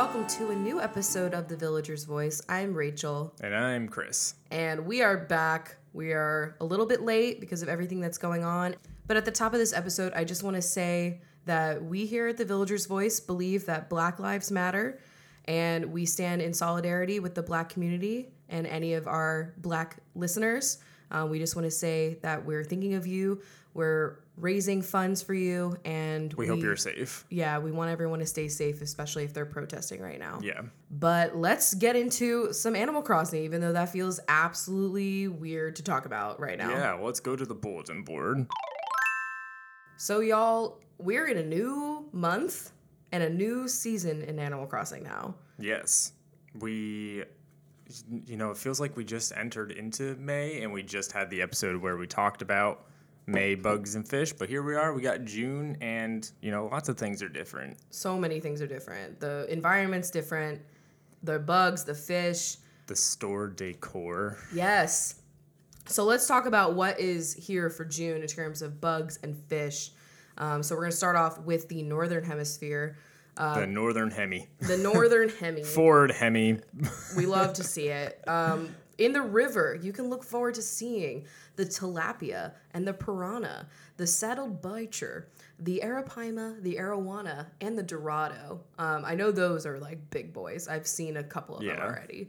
[0.00, 2.40] welcome to a new episode of The Villager's Voice.
[2.48, 4.32] I'm Rachel, And I'm Chris.
[4.50, 5.76] and we are back.
[5.92, 8.76] We are a little bit late because of everything that's going on.
[9.06, 12.28] But at the top of this episode, I just want to say that we here
[12.28, 14.98] at The Villager's Voice believe that Black Lives Matter,
[15.44, 20.78] and we stand in solidarity with the Black community and any of our Black listeners.
[21.10, 23.42] Uh, we just want to say that we're thinking of you.
[23.74, 27.24] We're raising funds for you, and We, hope you're safe.
[27.30, 30.38] yeah, we want everyone to stay safe, especially if they're protesting right now.
[30.42, 30.62] Yeah.
[30.90, 36.06] But let's get into some Animal Crossing, even though that feels absolutely weird to talk
[36.06, 36.70] about right now.
[36.70, 38.46] Yeah, let's go to the bulletin board.
[39.96, 42.72] So, y'all, we're in a new month
[43.12, 45.34] and a new season in Animal Crossing now.
[45.58, 46.12] Yes.
[46.58, 47.24] We,
[48.26, 51.42] you know, it feels like we just entered into May and we just had the
[51.42, 52.86] episode where we talked about
[53.30, 54.92] May bugs and fish, but here we are.
[54.92, 57.78] We got June and, you know, lots of things are different.
[57.90, 59.20] So many things are different.
[59.20, 60.60] The environment's different,
[61.22, 62.56] the bugs, the fish.
[62.86, 64.38] The store decor.
[64.52, 65.16] Yes.
[65.86, 69.90] So let's talk about what is here for June in terms of bugs and fish.
[70.38, 72.96] Um, so we're going to start off with the northern hemisphere,
[73.36, 74.48] the northern hemi.
[74.60, 75.62] the northern hemi.
[75.64, 76.58] Ford hemi.
[77.16, 78.22] We love to see it.
[78.26, 81.24] Um, in the river, you can look forward to seeing
[81.56, 83.66] the tilapia and the piranha,
[83.96, 85.24] the saddled bichir,
[85.58, 88.60] the arapaima, the arowana, and the dorado.
[88.78, 90.68] Um, I know those are like big boys.
[90.68, 92.28] I've seen a couple of them already.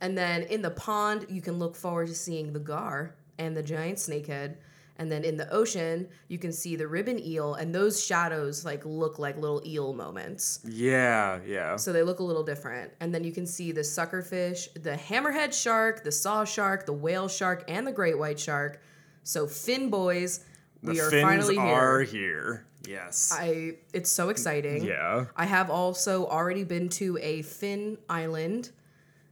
[0.00, 3.62] And then in the pond, you can look forward to seeing the gar and the
[3.62, 4.56] giant snakehead.
[4.96, 8.84] And then in the ocean, you can see the ribbon eel, and those shadows like
[8.86, 10.60] look like little eel moments.
[10.64, 11.74] Yeah, yeah.
[11.76, 12.92] So they look a little different.
[13.00, 17.26] And then you can see the suckerfish, the hammerhead shark, the saw shark, the whale
[17.26, 18.80] shark, and the great white shark.
[19.24, 20.44] So fin boys,
[20.84, 21.26] The we are finally here.
[21.26, 22.30] fins finally are here.
[22.30, 22.66] here.
[22.86, 23.32] Yes.
[23.34, 24.84] I it's so exciting.
[24.84, 25.24] yeah.
[25.34, 28.70] I have also already been to a fin island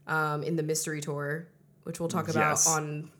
[0.08, 1.46] um, in the mystery tour,
[1.84, 2.66] which we'll talk about Yes.
[2.66, 3.10] on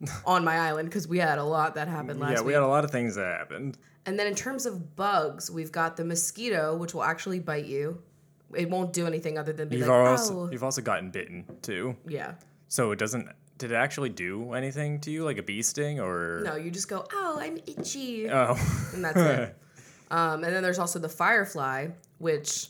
[0.26, 2.36] on my island because we had a lot that happened last year.
[2.38, 2.46] Yeah, week.
[2.48, 3.78] we had a lot of things that happened.
[4.06, 8.02] And then in terms of bugs, we've got the mosquito, which will actually bite you.
[8.54, 11.44] It won't do anything other than be You've like, also oh, you've also gotten bitten
[11.62, 11.96] too.
[12.06, 12.34] yeah.
[12.68, 13.28] So it doesn't.
[13.58, 16.40] Did it actually do anything to you, like a bee sting, or?
[16.44, 18.56] No, you just go, oh, I'm itchy, Oh.
[18.94, 19.56] and that's it.
[20.12, 21.86] Um, and then there's also the firefly,
[22.18, 22.66] which,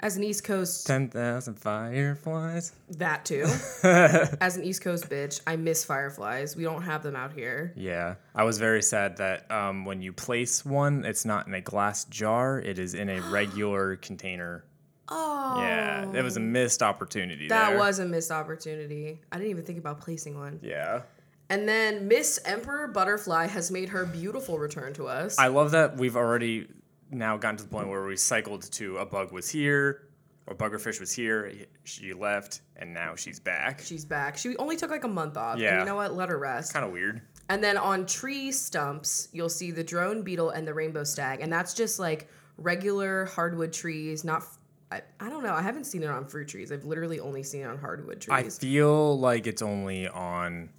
[0.00, 2.72] as an East Coast, Ten thousand fireflies.
[2.90, 3.44] that too.
[3.82, 6.54] as an East Coast bitch, I miss fireflies.
[6.56, 7.72] We don't have them out here.
[7.76, 11.60] Yeah, I was very sad that um, when you place one, it's not in a
[11.60, 14.64] glass jar; it is in a regular container.
[15.10, 17.48] Oh, Yeah, it was a missed opportunity.
[17.48, 17.78] that there.
[17.78, 19.20] was a missed opportunity.
[19.32, 20.60] I didn't even think about placing one.
[20.62, 21.00] Yeah,
[21.48, 25.38] And then Miss Emperor Butterfly has made her beautiful return to us.
[25.38, 26.68] I love that we've already
[27.10, 30.08] now gotten to the point where we cycled to a bug was here,
[30.46, 31.52] or buggerfish was here.
[31.84, 33.80] She left, and now she's back.
[33.82, 34.36] She's back.
[34.38, 35.54] She only took like a month off.
[35.54, 35.80] And Yeah.
[35.80, 36.14] you know what?
[36.14, 36.72] Let her rest.
[36.72, 37.20] Kind of weird.
[37.50, 41.40] And then on tree stumps, you'll see the drone beetle and the rainbow stag.
[41.40, 44.42] And that's just like regular hardwood trees, not.
[44.90, 45.52] I, I don't know.
[45.52, 46.72] I haven't seen it on fruit trees.
[46.72, 48.34] I've literally only seen it on hardwood trees.
[48.34, 50.70] I feel like it's only on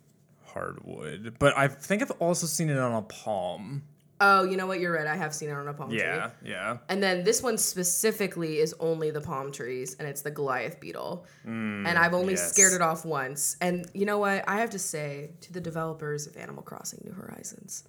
[0.45, 3.84] hardwood, but I think I've also seen it on a palm.
[4.22, 4.80] Oh, you know what?
[4.80, 5.07] You're right.
[5.07, 6.00] I have seen it on a palm tree.
[6.00, 6.78] Yeah, yeah.
[6.90, 11.25] And then this one specifically is only the palm trees, and it's the Goliath beetle.
[11.44, 12.52] Hmm, and I've only yes.
[12.52, 13.57] scared it off once.
[13.62, 14.47] And you know what?
[14.47, 17.84] I have to say to the developers of Animal Crossing New Horizons,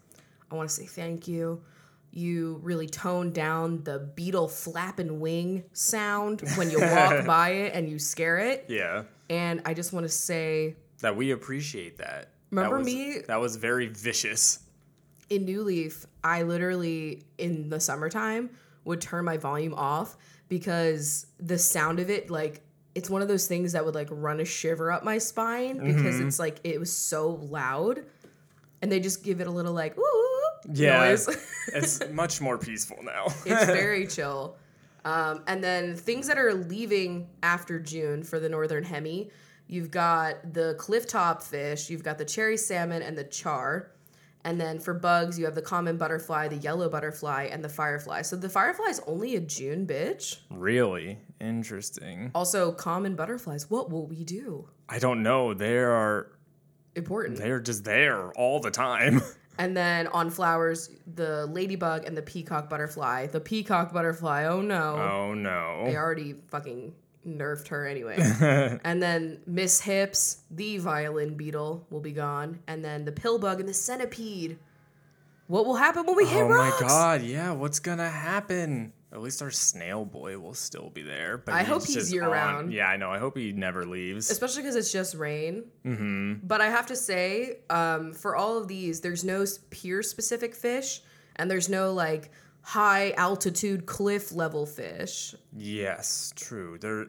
[0.51, 1.63] I want to say thank you.
[2.13, 7.89] You really toned down the beetle flapping wing sound when you walk by it and
[7.89, 8.65] you scare it.
[8.69, 9.05] Yeah.
[9.29, 12.31] And I just want to say That we appreciate that.
[12.51, 13.19] Remember that was, me?
[13.29, 14.59] That was very vicious.
[15.31, 18.51] In New Leaf, I literally in the summertime
[18.85, 20.17] would turn my volume off
[20.49, 22.63] because the sound of it, like,
[22.95, 26.17] it's one of those things that would like run a shiver up my spine because
[26.17, 26.27] Mm-hmm.
[26.27, 28.05] it's like it was so loud,
[28.83, 30.43] and they just give it a little like ooh
[30.73, 30.99] Yeah.
[31.11, 31.29] noise.
[31.73, 33.27] it's much more peaceful now.
[33.47, 34.57] it's very chill.
[35.05, 39.31] Um, and then things that are leaving after June for the northern hemi,
[39.69, 43.93] you've got the clifftop fish, you've got the cherry salmon and the char.
[44.45, 48.23] And then for bugs, you have the common butterfly, the yellow butterfly, and the firefly.
[48.23, 50.39] So the firefly is only a June bitch.
[50.51, 52.31] really interesting.
[52.35, 53.69] Also, common butterflies.
[53.71, 54.69] What will we do?
[54.89, 55.53] I don't know.
[55.55, 56.33] They are
[56.97, 57.39] Important.
[57.39, 59.21] they're just there all the time.
[59.59, 63.27] And then on flowers, the ladybug and the peacock butterfly.
[63.27, 64.95] The peacock butterfly, oh no.
[64.97, 65.83] Oh no.
[65.85, 66.95] They already fucking
[67.27, 68.17] nerfed her anyway.
[68.85, 72.61] and then Miss Hips, the violin beetle, will be gone.
[72.67, 74.59] And then the pill bug and the centipede.
[75.47, 76.77] What will happen when we hit rocks?
[76.81, 78.93] Oh my god, yeah, what's gonna happen?
[79.13, 81.39] At least our snail boy will still be there.
[81.39, 82.73] But I hope he's year on- round.
[82.73, 83.11] Yeah, I know.
[83.11, 84.31] I hope he never leaves.
[84.31, 85.65] especially because it's just rain.
[85.85, 86.47] Mm-hmm.
[86.47, 91.03] But I have to say, um, for all of these, there's no pier specific fish,
[91.35, 92.31] and there's no like
[92.63, 95.35] high altitude cliff level fish.
[95.57, 96.79] Yes, true.
[96.81, 97.07] There,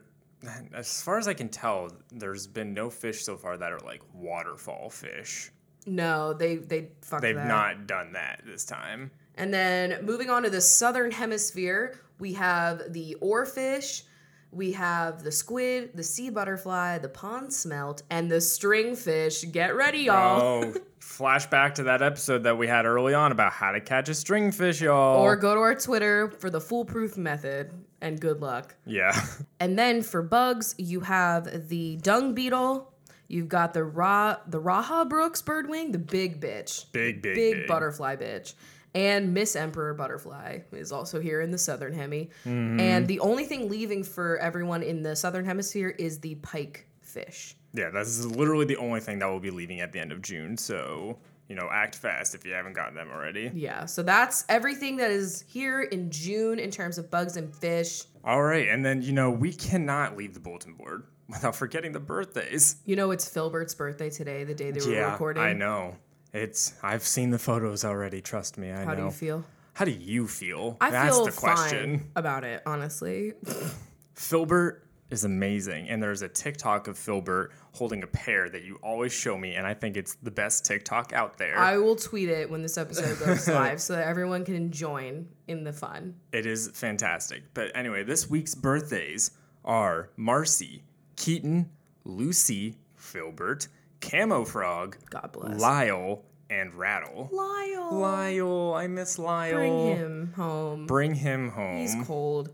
[0.74, 4.02] as far as I can tell, there's been no fish so far that are like
[4.14, 5.52] waterfall fish.
[5.86, 6.90] No, they they
[7.22, 7.48] They've that.
[7.48, 9.12] not done that this time.
[9.36, 14.04] And then moving on to the southern hemisphere, we have the oarfish,
[14.52, 19.50] we have the squid, the sea butterfly, the pond smelt, and the stringfish.
[19.52, 20.66] Get ready, y'all.
[20.66, 20.74] Oh,
[21.22, 24.82] flashback to that episode that we had early on about how to catch a stringfish,
[24.82, 25.22] y'all.
[25.22, 27.72] Or go to our Twitter for the foolproof method,
[28.02, 28.76] and good luck.
[28.86, 29.14] yeah,
[29.60, 32.92] And then for bugs, you have the dung beetle.
[33.28, 37.68] You've got the ra the Rajah Brooke's birdwing, the big bitch, big, big, big, big.
[37.68, 38.54] butterfly bitch.
[38.94, 42.30] And Miss Emperor Butterfly is also here in the southern hemi.
[42.46, 42.80] Mm-hmm.
[42.82, 47.56] And the only thing leaving for everyone in the southern hemisphere is the pike fish.
[47.74, 50.58] Yeah, that's literally the only thing that will be leaving at the end of June.
[50.58, 51.18] So
[51.52, 53.52] you know, act fast if you haven't gotten them already.
[53.54, 58.04] Yeah, so that's everything that is here in June in terms of bugs and fish.
[58.24, 62.00] All right, and then you know we cannot leave the bulletin board without forgetting the
[62.00, 62.78] birthdays.
[62.86, 65.44] You know, it's Filbert's birthday today, the day they were yeah, recording.
[65.44, 65.98] I know.
[66.32, 68.22] It's I've seen the photos already.
[68.22, 68.86] Trust me, I know.
[68.86, 68.96] How know.
[68.96, 69.46] do you feel?
[69.74, 70.78] How do you feel?
[70.80, 72.00] I That's feel the question.
[72.00, 73.34] fine about it, honestly.
[74.16, 79.12] Filbert is amazing, and there's a TikTok of Filbert holding a pear that you always
[79.12, 81.60] show me, and I think it's the best TikTok out there.
[81.60, 85.64] I will tweet it when this episode goes live so that everyone can join in
[85.66, 86.16] the fun.
[86.32, 87.44] It is fantastic.
[87.54, 89.32] But anyway, this week's birthdays
[89.66, 90.84] are Marcy,
[91.18, 91.70] Keaton,
[92.06, 93.68] Lucy, Filbert,
[94.00, 95.60] Camofrog, God bless.
[95.60, 97.30] Lyle, and Rattle.
[97.32, 97.90] Lyle.
[97.94, 99.54] Lyle, I miss Lyle.
[99.54, 100.88] Bring him home.
[100.88, 101.78] Bring him home.
[101.78, 102.52] He's cold.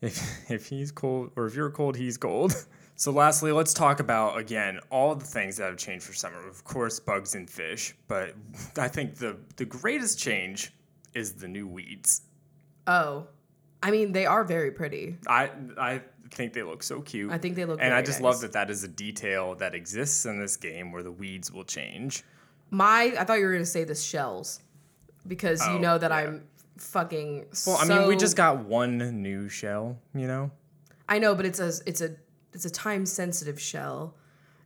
[0.00, 2.54] If if he's cold or if you're cold, he's cold.
[2.98, 6.48] So lastly, let's talk about again all the things that have changed for summer.
[6.48, 8.32] Of course, bugs and fish, but
[8.78, 10.72] I think the the greatest change
[11.12, 12.22] is the new weeds.
[12.86, 13.26] Oh.
[13.82, 15.18] I mean, they are very pretty.
[15.28, 16.00] I I
[16.30, 17.30] think they look so cute.
[17.30, 18.32] I think they look and I just nice.
[18.32, 21.64] love that that is a detail that exists in this game where the weeds will
[21.64, 22.24] change.
[22.70, 24.60] My, I thought you were going to say the shells
[25.26, 26.16] because you Oh, know that yeah.
[26.16, 26.44] I'm
[26.78, 27.46] fucking.
[27.66, 30.50] Well, I mean, we just got one new shell, you know.
[31.08, 32.16] I know, but it's a it's a
[32.52, 34.14] it's a time sensitive shell,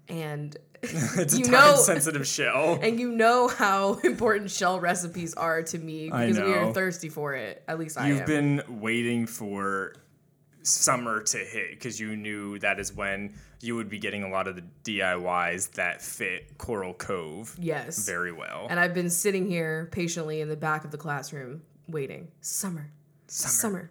[0.08, 2.78] and It's You a know- time sensitive shell.
[2.82, 7.34] and you know how important shell recipes are to me because we are thirsty for
[7.34, 7.62] it.
[7.68, 8.26] At least I You've am.
[8.26, 9.94] been waiting for
[10.62, 14.46] summer to hit because you knew that is when you would be getting a lot
[14.46, 18.06] of the DIYs that fit Coral Cove yes.
[18.06, 18.66] very well.
[18.70, 22.28] And I've been sitting here patiently in the back of the classroom waiting.
[22.40, 22.90] Summer.
[23.26, 23.90] Summer.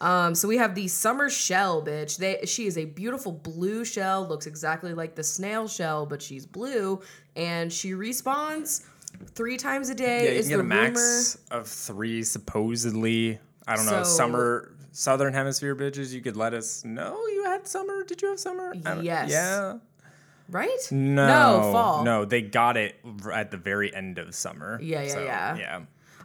[0.00, 2.16] Um, so we have the summer shell, bitch.
[2.16, 6.44] They she is a beautiful blue shell, looks exactly like the snail shell, but she's
[6.44, 7.00] blue,
[7.36, 8.84] and she respawns
[9.34, 10.24] three times a day.
[10.24, 13.38] yeah, you is can get a max of three, supposedly.
[13.68, 14.02] I don't know.
[14.02, 18.02] Summer, Southern Hemisphere bitches, you could let us know you had summer.
[18.02, 18.74] Did you have summer?
[19.02, 19.30] Yes.
[19.30, 19.78] Yeah.
[20.48, 20.68] right?
[20.90, 21.26] No.
[21.26, 22.04] No, fall.
[22.04, 22.96] No, they got it
[23.32, 24.80] at the very end of summer.
[24.82, 25.56] Yeah, yeah, yeah.
[25.56, 25.80] Yeah.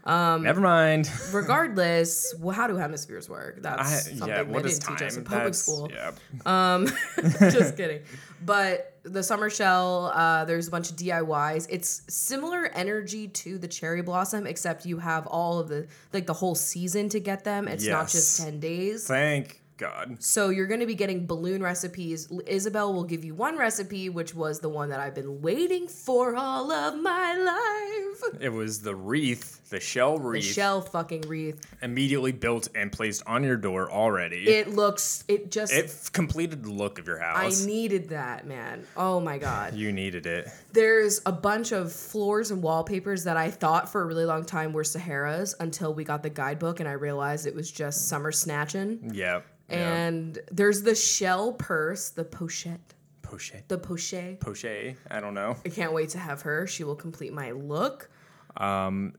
[0.08, 1.12] Um, Never mind.
[1.34, 3.58] Regardless, well, how do hemispheres work?
[3.58, 5.92] I, That's something yeah, they didn't teach us in public That's- school.
[5.94, 6.12] Yeah.
[6.46, 6.88] Um,
[7.40, 8.02] just kidding.
[8.46, 11.68] But the summer shell, uh, there's a bunch of DIYs.
[11.70, 16.34] It's similar energy to the cherry blossom, except you have all of the like the
[16.34, 17.68] whole season to get them.
[17.68, 19.08] It's not just ten days.
[19.08, 20.17] Thank God.
[20.22, 22.31] So you're going to be getting balloon recipes.
[22.46, 26.36] Isabelle will give you one recipe, which was the one that I've been waiting for
[26.36, 28.41] all of my life.
[28.41, 30.43] It was the wreath, the shell wreath.
[30.43, 31.62] The shell fucking wreath.
[31.81, 34.48] immediately built and placed on your door already.
[34.50, 35.24] It looks.
[35.27, 35.72] It just.
[35.74, 37.63] It f- completed the look of your house.
[37.63, 38.86] I needed that, man.
[38.96, 39.74] Oh my god.
[39.75, 40.50] you needed it.
[40.74, 44.74] There's a bunch of floors and wallpapers that I thought for a really long time
[44.74, 49.12] were Sahara's until we got the guidebook and I realized it was just summer snatching.
[49.13, 49.41] Yeah.
[49.70, 53.68] And there's the shell purse, the pochette, Pochette.
[53.68, 54.40] the pochette.
[54.40, 54.96] Pochette.
[55.12, 55.58] I don't know.
[55.66, 56.68] I can't wait to have her.
[56.68, 58.10] She will complete my look.
[58.56, 59.14] Um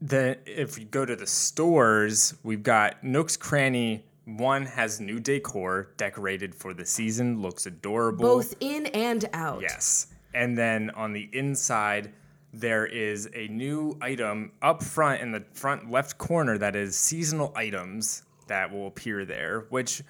[0.00, 4.04] then if you go to the stores, we've got Nook's Cranny.
[4.24, 8.22] One has new decor decorated for the season, looks adorable.
[8.22, 9.62] Both in and out.
[9.62, 10.08] Yes.
[10.34, 12.12] And then on the inside,
[12.52, 17.52] there is a new item up front in the front left corner that is seasonal
[17.54, 20.02] items that will appear there, which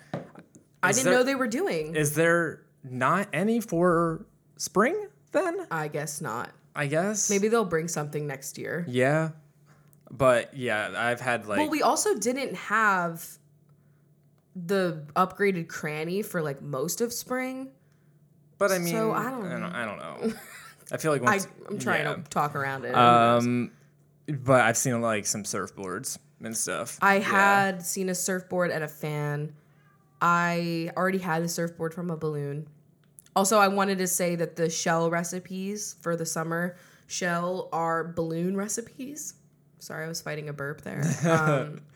[0.83, 1.95] I didn't there- know they were doing.
[1.97, 5.67] Is there not any for spring then?
[5.71, 6.51] I guess not.
[6.75, 7.29] I guess.
[7.31, 8.85] Maybe they'll bring something next year.
[8.89, 9.31] Yeah.
[10.11, 13.27] But yeah, I've had like Well, we also didn't have
[14.55, 17.69] the upgraded cranny for like most of spring.
[18.59, 19.61] But I mean, So, I don't I know.
[19.61, 19.99] don't, I don't
[20.29, 20.35] know.
[20.93, 22.15] I feel like I, once, I'm trying yeah.
[22.17, 22.95] to talk around it.
[22.95, 23.71] Um,
[24.29, 26.99] but I've seen like some surfboards and stuff.
[27.03, 27.23] I Yeah.
[27.23, 29.55] had seen a surfboard and a fan.
[30.21, 32.69] I already had a surfboard from a balloon.
[33.35, 38.57] Also, I wanted to say that the shell recipes for the summer shell are balloon
[38.57, 39.35] recipes.
[39.79, 41.03] Sorry, I was fighting a burp there.
[41.27, 41.81] Um,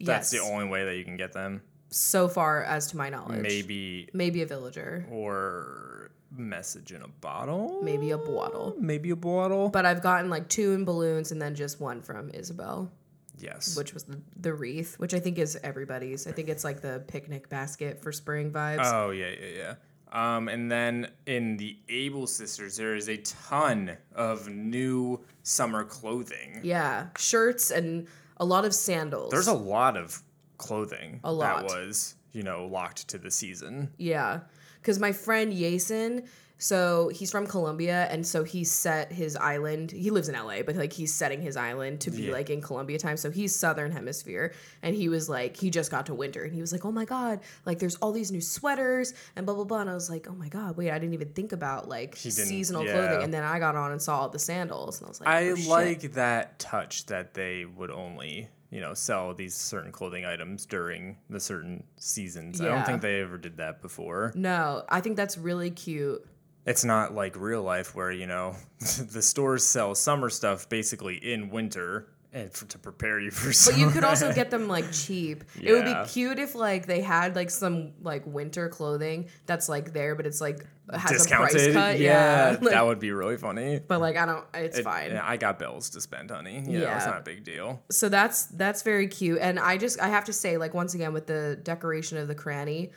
[0.00, 1.62] yes, the only way that you can get them.
[1.88, 3.40] so far as to my knowledge.
[3.40, 7.80] Maybe maybe a villager, or message in a bottle.
[7.82, 8.74] maybe a bottle.
[8.76, 9.68] Maybe a bottle.
[9.68, 12.90] But I've gotten like two in balloons and then just one from Isabelle,
[13.38, 13.76] yes.
[13.76, 16.26] which was the, the wreath, which I think is everybody's.
[16.26, 18.80] I think it's like the picnic basket for spring vibes.
[18.82, 19.74] Oh yeah, yeah, yeah.
[20.12, 26.60] Um, and then in the Able Sisters, there is a ton of new summer clothing.
[26.62, 29.30] Yeah, shirts and a lot of sandals.
[29.32, 30.22] There's a lot of
[30.56, 31.66] clothing A lot.
[31.66, 33.90] that was, you know, locked to the season.
[33.98, 34.40] yeah,
[34.80, 39.90] because my friend Yason, so he's from Colombia, and so he set his island.
[39.90, 42.32] He lives in LA, but like he's setting his island to be Yeah.
[42.32, 43.16] like in Colombia time.
[43.16, 46.60] So he's Southern Hemisphere, and he was like, he just got to winter, and he
[46.60, 49.80] was like, oh my god, like there's all these new sweaters and blah blah blah.
[49.80, 52.84] And I was like, oh my god, wait, I didn't even think about like seasonal
[52.84, 52.92] yeah.
[52.92, 53.24] clothing.
[53.24, 55.50] And then I got on and saw all the sandals, and I was like, I
[55.50, 55.68] oh, shit.
[55.68, 61.18] like that touch that they would only, you know, sell these certain clothing items during
[61.28, 62.60] the certain seasons.
[62.60, 64.32] I don't think they ever did that before.
[64.36, 66.24] No, I think that's really cute.
[66.66, 71.50] It's not like real life where, you know, the stores sell summer stuff basically in
[71.50, 73.76] winter and for, to prepare you for summer.
[73.76, 75.44] But you could also get them like cheap.
[75.62, 79.92] It would be cute if like they had like some like winter clothing that's like
[79.92, 81.56] there, but it's like has discounted.
[81.56, 82.00] a price cut.
[82.00, 83.78] Yeah, Yeah, Like, that would be really funny.
[83.86, 84.44] but like I don't.
[84.54, 85.12] It's It- fine.
[85.16, 86.56] I got bills to spend, honey.
[86.66, 87.82] You know, it's not a big deal.
[87.90, 91.12] So that's that's very cute, and I just I have to say like once again
[91.12, 92.90] with the decoration of the cranny.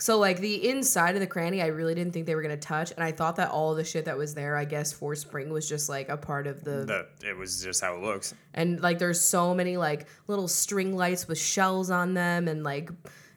[0.00, 2.90] So like the inside of the cranny, I really didn't think they were gonna touch,
[2.90, 5.68] and I thought that all the shit that was there, I guess for spring was
[5.68, 8.34] just like a part of the That it was just how it looks.
[8.54, 12.90] and like there's so many like little string lights with shells on them and like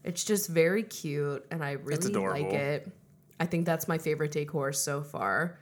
[0.05, 2.91] it's just very cute and i really like it.
[3.39, 5.60] I think that's my favorite decor so far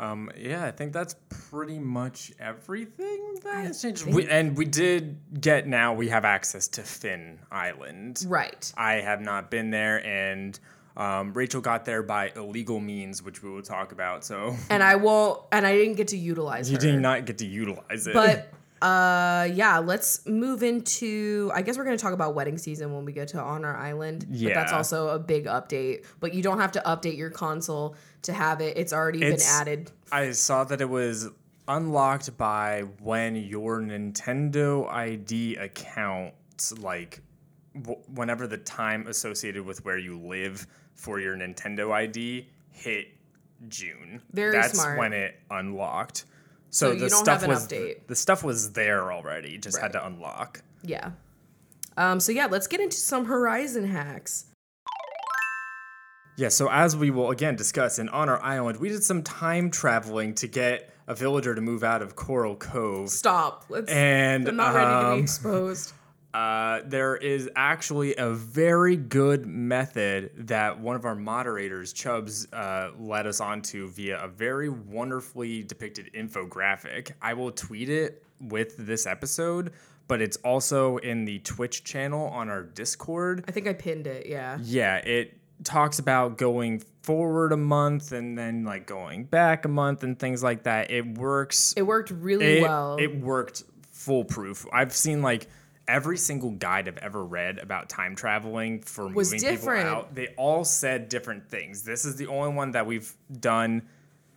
[0.00, 4.06] Um, yeah, I think that's pretty much everything that has changed.
[4.06, 8.24] We, and we did get now we have access to Finn Island.
[8.26, 10.58] right I have not been there, and
[10.96, 14.24] um, Rachel got there by illegal means, which we will talk about.
[14.24, 16.72] So and i won't and i didn't get to utilize it.
[16.72, 16.94] you her.
[16.94, 18.14] did not get to utilize it.
[18.14, 18.50] but
[18.82, 23.04] uh yeah let's move into i guess we're going to talk about wedding season when
[23.04, 26.58] we get to on our island but that's also a big update but you don't
[26.58, 30.64] have to update your console to have it it's already It's- been added I saw
[30.64, 31.28] that it was
[31.68, 36.34] unlocked by when your Nintendo ID account,
[36.80, 37.20] like,
[37.80, 43.06] w- whenever the time associated with where you live for your Nintendo ID hit
[43.68, 44.20] June.
[44.32, 44.98] Very That's smart.
[44.98, 46.24] when it unlocked.
[46.70, 48.06] So, So the you don't stuff have an was update.
[48.06, 50.62] the stuff was there already, just had to unlock.
[50.82, 51.10] Yeah.
[51.96, 54.46] Um, so yeah, let's get into some Horizon hacks.
[56.36, 59.70] Yeah, so as we will again discuss in On Our Island, we did some time
[59.70, 63.10] traveling to get a villager to move out of Coral Cove.
[63.10, 63.64] Stop.
[63.68, 63.90] Let's.
[63.92, 65.92] And I'm not ready to um, be exposed.
[66.32, 72.90] Uh, there is actually a very good method that one of our moderators, Chubbs, uh,
[72.98, 77.12] led us onto via a very wonderfully depicted infographic.
[77.20, 79.72] I will tweet it with this episode,
[80.06, 83.44] but it's also in the Twitch channel on our Discord.
[83.48, 84.26] I think I pinned it.
[84.26, 84.58] Yeah.
[84.62, 90.04] Yeah, it talks about going forward a month and then like going back a month
[90.04, 90.90] and things like that.
[90.90, 92.96] It works It worked really it, well.
[93.00, 94.64] it worked foolproof.
[94.72, 95.48] I've seen like
[95.90, 99.84] every single guide I've ever read about time traveling for Was moving different.
[99.84, 100.14] people out.
[100.14, 101.82] They all said different things.
[101.82, 103.82] This is the only one that we've done.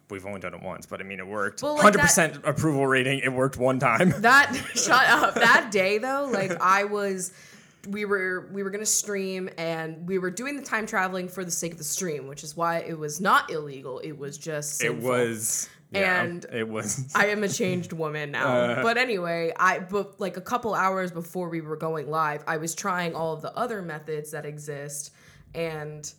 [0.10, 1.64] We've only done it once, but I mean, it worked.
[1.64, 3.20] Well, like Hundred percent approval rating.
[3.20, 4.14] It worked one time.
[4.22, 5.36] that shut up.
[5.36, 7.32] That day though, like I was
[7.88, 11.52] we were we were gonna stream and we were doing the time traveling for the
[11.52, 14.00] sake of the stream, which is why it was not illegal.
[14.00, 15.70] It was just It was.
[15.94, 17.12] Yeah, And it was.
[17.16, 18.48] I am a changed woman now.
[18.48, 18.84] Uh.
[18.84, 22.76] but anyway, I but like a couple hours before we were going live, I was
[22.76, 25.12] trying all of the other methods that exist
[25.54, 26.12] and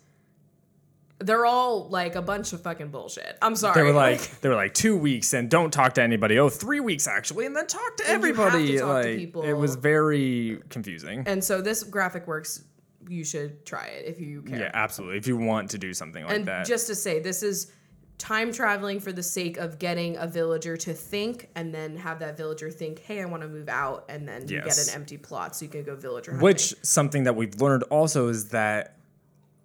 [1.21, 3.39] they're all like a bunch of fucking bullshit.
[3.41, 3.75] I'm sorry.
[3.75, 6.39] They were like they were like two weeks and don't talk to anybody.
[6.39, 8.79] Oh, three weeks actually, and then talk to And have to everybody.
[8.79, 9.43] talk to like people.
[9.43, 11.23] it was very confusing.
[11.27, 12.63] and so this graphic works.
[13.07, 14.61] You should try it if you care.
[14.61, 15.19] Yeah, absolutely.
[15.19, 17.71] If you want to do something like and that, just to say, this is
[18.19, 22.37] time traveling for the sake of getting a villager to think and then have that
[22.37, 24.05] villager think, hey, I want to move out.
[24.09, 26.45] And then you get an empty plot so you can go villager hunting.
[26.45, 28.97] Which something that we've learned also is that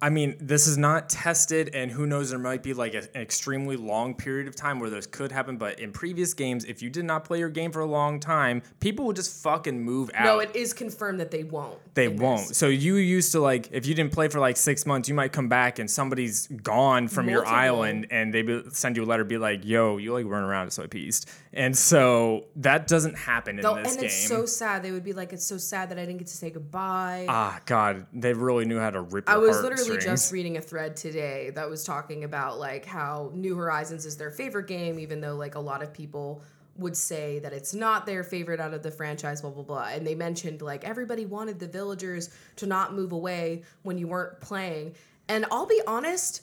[0.02, 3.20] I mean, this is not tested, and who knows, there might be like a- an
[3.22, 5.56] extremely long period of time where this could happen.
[5.58, 8.62] But in previous games, if you did not play your game for a long time,
[8.80, 10.24] people would just fucking move out.
[10.24, 11.76] no, it is confirmed that they won't.
[11.94, 12.48] They won't.
[12.48, 12.56] this.
[12.56, 15.32] So you used to like if you didn't play for like six months, you might
[15.32, 19.24] come back and somebody's gone from your island, and they be, send you a letter,
[19.24, 23.62] be like, "Yo, you like run around so appeased," and so that doesn't happen in
[23.62, 24.06] They'll- this and game.
[24.06, 24.82] it's so sad.
[24.82, 27.26] They would be like, it's so sad that I didn't get to say goodbye.
[27.28, 29.28] ah, God, they really knew how to rip.
[29.28, 30.20] Your I was literally heartstrings.
[30.20, 34.30] just reading a thread today that was talking about like how New Horizons is their
[34.30, 36.42] favorite game, even though like a lot of people
[36.76, 39.88] would say that it's not their favorite out of the franchise, blah blah blah.
[39.92, 44.40] And they mentioned like everybody wanted the villagers to not move away when you weren't
[44.40, 44.94] playing.
[45.28, 46.42] And I'll be honest,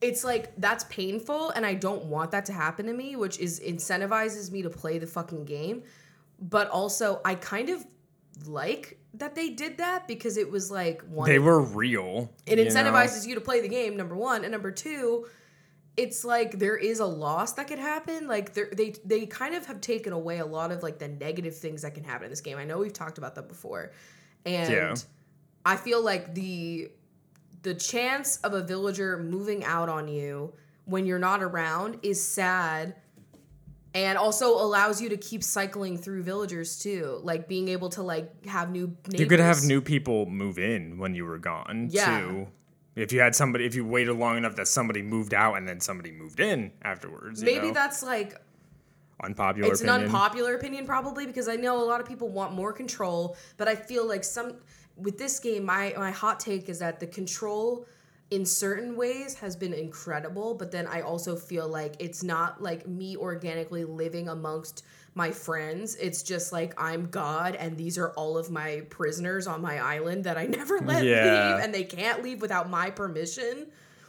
[0.00, 3.60] it's like that's painful and I don't want that to happen to me, which is
[3.60, 5.82] incentivizes me to play the fucking game.
[6.40, 7.86] But also I kind of
[8.46, 12.32] like that they did that because it was like one They were real.
[12.46, 12.70] it you know?
[12.70, 15.26] incentivizes you to play the game number one and number two
[15.96, 19.80] it's like there is a loss that could happen like they they kind of have
[19.80, 22.58] taken away a lot of like the negative things that can happen in this game
[22.58, 23.92] i know we've talked about that before
[24.44, 24.94] and Yeah.
[25.64, 26.90] i feel like the
[27.62, 30.52] the chance of a villager moving out on you
[30.86, 32.96] when you're not around is sad
[33.94, 38.44] and also allows you to keep cycling through villagers too like being able to like
[38.46, 39.20] have new neighbors.
[39.20, 42.20] You could have new people move in when you were gone Yeah.
[42.20, 42.48] too.
[42.96, 45.80] If you had somebody, if you waited long enough that somebody moved out and then
[45.80, 47.74] somebody moved in afterwards, you maybe know?
[47.74, 48.40] that's like
[49.22, 50.00] unpopular it's opinion.
[50.00, 53.68] an unpopular opinion probably because I know a lot of people want more control, but
[53.68, 54.54] I feel like some
[54.96, 57.86] with this game, my my hot take is that the control
[58.30, 62.86] in certain ways has been incredible, but then I also feel like it's not like
[62.88, 64.84] me organically living amongst
[65.14, 65.94] my friends.
[65.96, 70.24] It's just like I'm God and these are all of my prisoners on my island
[70.24, 71.54] that I never let Yeah.
[71.56, 73.66] leave and they can't leave without my permission.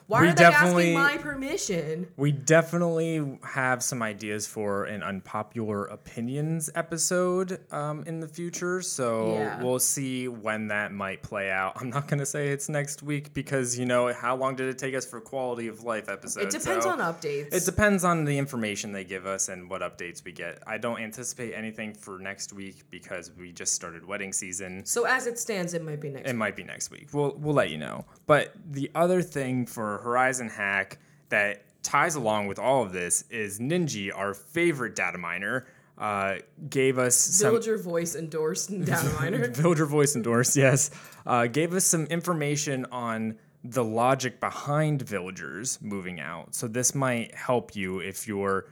[0.07, 2.07] Why We are they definitely- asking my permission?
[2.15, 8.81] We definitely have some ideas for an unpopular opinions episode um, in the future.
[8.81, 9.63] So Yeah.
[9.63, 11.73] we'll see when that might play out.
[11.81, 14.77] I'm not going to say it's next week because, you know, how long did it
[14.77, 16.53] take us for quality of life episodes?
[16.53, 17.53] It depends So on updates.
[17.53, 20.59] It depends on the information they give us and what updates we get.
[20.67, 24.85] I don't anticipate anything for next week because we just started wedding season.
[24.85, 26.29] so as it stands, it might be next.
[26.29, 27.07] It might be next week.
[27.13, 28.05] We'll we'll let you know.
[28.27, 33.59] But the other thing for Horizon Hack that ties along with all of this is
[33.59, 36.35] Ninji, our favorite data miner, uh,
[36.69, 39.49] gave us some Villager voice endorsed data miner.
[39.49, 40.91] Villager voice endorsed, yes.
[41.25, 46.53] Uh, gave us some information on the logic behind villagers moving out.
[46.53, 48.67] So this might help you if you're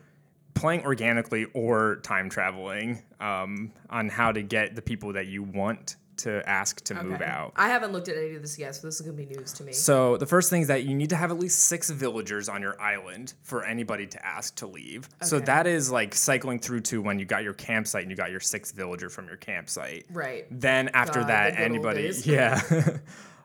[0.54, 5.96] playing organically or time traveling um, on how to get the people that you want
[6.18, 7.54] to ask to move out.
[7.56, 9.64] I haven't looked at any of this yet, so this is gonna be news to
[9.64, 9.74] me.
[9.74, 12.62] So the first thing is that you need to have at least six villagers on
[12.62, 15.10] your island for anybody to ask to leave.
[15.22, 18.32] So that is like cycling through to when you got your campsite and you got
[18.32, 20.06] your sixth villager from your campsite.
[20.12, 20.46] Right.
[20.52, 22.62] Then after God, that, the anybody, yeah.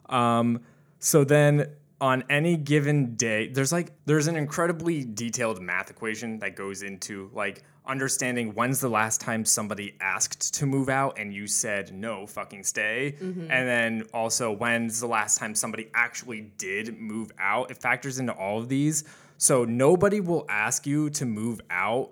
[0.08, 0.60] um,
[0.98, 6.54] so then on any given day, there's like there's an incredibly detailed math equation that
[6.54, 11.46] goes into like understanding when's the last time somebody asked to move out and you
[11.46, 13.50] said no, fucking stay, Mm-hmm.
[13.50, 17.70] and then also when's the last time somebody actually did move out.
[17.70, 19.04] It factors into all of these.
[19.38, 22.10] So nobody will ask you to move out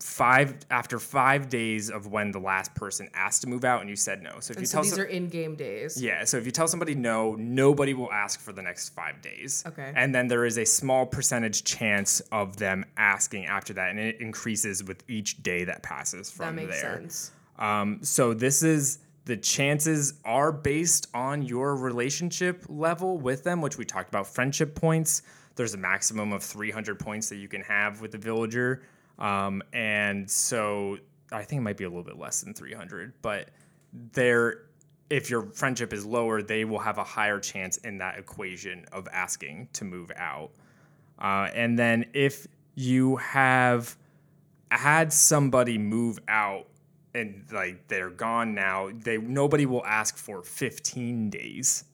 [0.00, 3.96] five after five days of when the last person asked to move out and you
[3.96, 4.38] said no.
[4.40, 6.00] So if you so tell these some- are in-game days.
[6.00, 9.64] yeah, so if you tell somebody no, nobody will ask for the next five days.
[9.66, 9.92] Okay.
[9.96, 14.20] And then there is a small percentage chance of them asking after that, and it
[14.20, 16.94] increases with each day that passes from that makes there.
[17.00, 17.32] sense.
[17.58, 23.76] Um, so this is the chances are based on your relationship level with them, which
[23.76, 25.22] we talked about friendship points.
[25.56, 28.82] There's a maximum of 300 points that you can have with the villager.
[29.18, 30.98] Um, and so
[31.32, 33.50] I think it might be a little bit less than 300, but
[34.12, 34.66] there,
[35.10, 39.08] if your friendship is lower, they will have a higher chance in that equation of
[39.12, 40.50] asking to move out.
[41.18, 43.96] Uh, and then if you have
[44.70, 46.66] had somebody move out
[47.14, 51.84] and like they're gone now, they nobody will ask for 15 days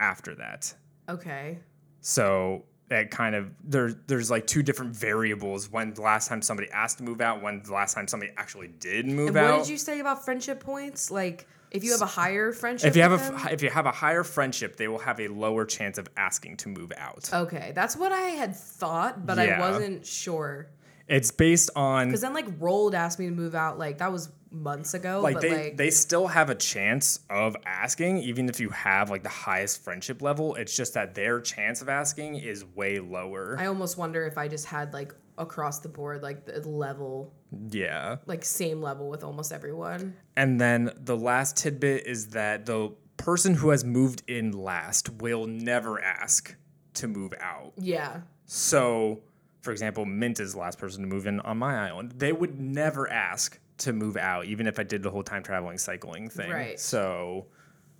[0.00, 0.74] after that.
[1.08, 1.58] Okay.
[2.00, 2.64] So
[2.94, 6.98] that kind of there there's like two different variables when the last time somebody asked
[6.98, 9.50] to move out, when the last time somebody actually did move And out.
[9.58, 11.10] what did you say about friendship points?
[11.10, 13.48] Like If you have a higher friendship, If you have a them?
[13.50, 16.68] if you have a higher friendship, they will have a lower chance of asking to
[16.68, 17.28] move out.
[17.32, 20.68] okay, that's what I had thought, but I wasn't sure.
[21.08, 24.30] It's based on Because then like Rolled asked me to move out, like that was
[24.50, 25.20] months ago.
[25.20, 29.22] like they like they still have a chance of asking even if you have like
[29.22, 30.54] the highest friendship level.
[30.54, 33.56] It's just that their chance of asking is way lower.
[33.58, 37.34] I almost wonder if I just had like across the board like the level,
[37.70, 38.16] yeah.
[38.26, 40.16] like same level with almost everyone.
[40.36, 45.46] And then the last tidbit is that the person who has moved in last will
[45.46, 46.54] never ask
[46.94, 47.72] to move out.
[47.76, 48.20] Yeah.
[48.46, 49.22] So,
[49.64, 52.12] for example, Mint is the last person to move in on my island.
[52.18, 55.78] They would never ask to move out, even if I did the whole time traveling
[55.78, 56.50] cycling thing.
[56.50, 56.78] Right.
[56.78, 57.46] So,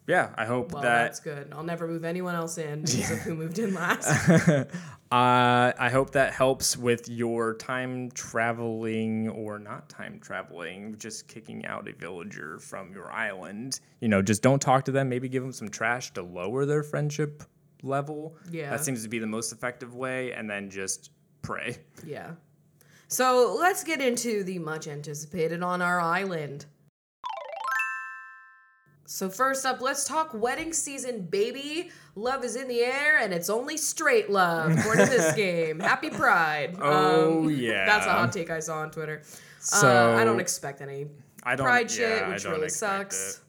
[0.07, 1.49] yeah, I hope Well, that that's good.
[1.53, 4.29] I'll never move anyone else in because of who moved in last.
[4.29, 4.67] uh,
[5.11, 11.89] I hope that helps with your time traveling or not time traveling, just kicking out
[11.89, 13.81] a villager from your island.
[14.01, 15.09] You know, just don't talk to them.
[15.09, 17.43] Maybe give them some trash to lower their friendship
[17.83, 18.37] level.
[18.51, 18.69] Yeah.
[18.69, 20.33] That seems to be the most effective way.
[20.33, 21.11] And then just
[21.45, 21.77] pray.
[22.05, 22.33] yeah.
[23.09, 26.67] So let's get into the much anticipated on our island.
[29.07, 31.91] So first up, let's talk wedding season, baby.
[32.17, 34.77] Love is in the air, and it's only straight love.
[34.77, 36.75] According to this game, Happy Pride.
[36.77, 37.85] Um, Oh, yeah.
[37.85, 39.23] that's a hot take I saw on Twitter.
[39.61, 41.07] So uh, I don't expect any
[41.43, 43.41] I don't pride shit, I which really sucks.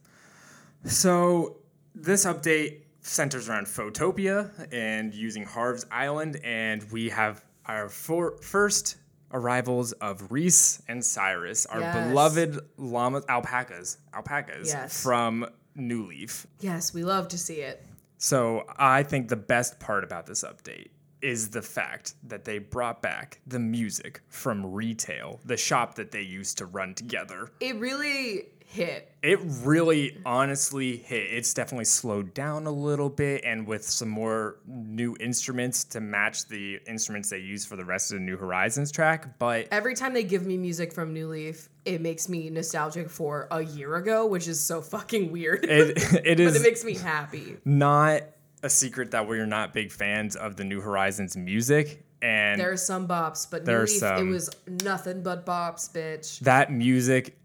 [0.84, 0.89] it.
[0.91, 1.58] So
[1.95, 8.97] this update centers around Photopia and using Harv's Island, and we have our for- first
[9.32, 12.08] arrivals of Reese and Cyrus, our Yes.
[12.10, 15.01] beloved llama alpacas, alpacas Yes.
[15.01, 16.47] from New Leaf.
[16.62, 17.86] Yes, we love to see it.
[18.17, 20.89] So I think the best part about this update
[21.21, 26.21] is the fact that they brought back the music from Re-Tail, the shop that they
[26.21, 27.49] used to run together.
[27.60, 29.11] It really hit.
[29.23, 31.31] It really honestly hit.
[31.31, 36.47] It's definitely slowed down a little bit and with some more new instruments to match
[36.47, 40.13] the instruments they use for the rest of the New Horizons track, but Every time
[40.13, 44.25] they give me music from New Leaf, it makes me nostalgic for a year ago,
[44.27, 45.65] which is so fucking weird.
[45.65, 47.57] it it but it makes me happy.
[47.65, 48.21] not
[48.61, 52.77] a secret that we're not big fans of the New Horizons music and There are
[52.77, 54.49] some bops, but New There are Leaf, it was
[54.83, 56.39] nothing but bops, bitch.
[56.39, 57.38] that music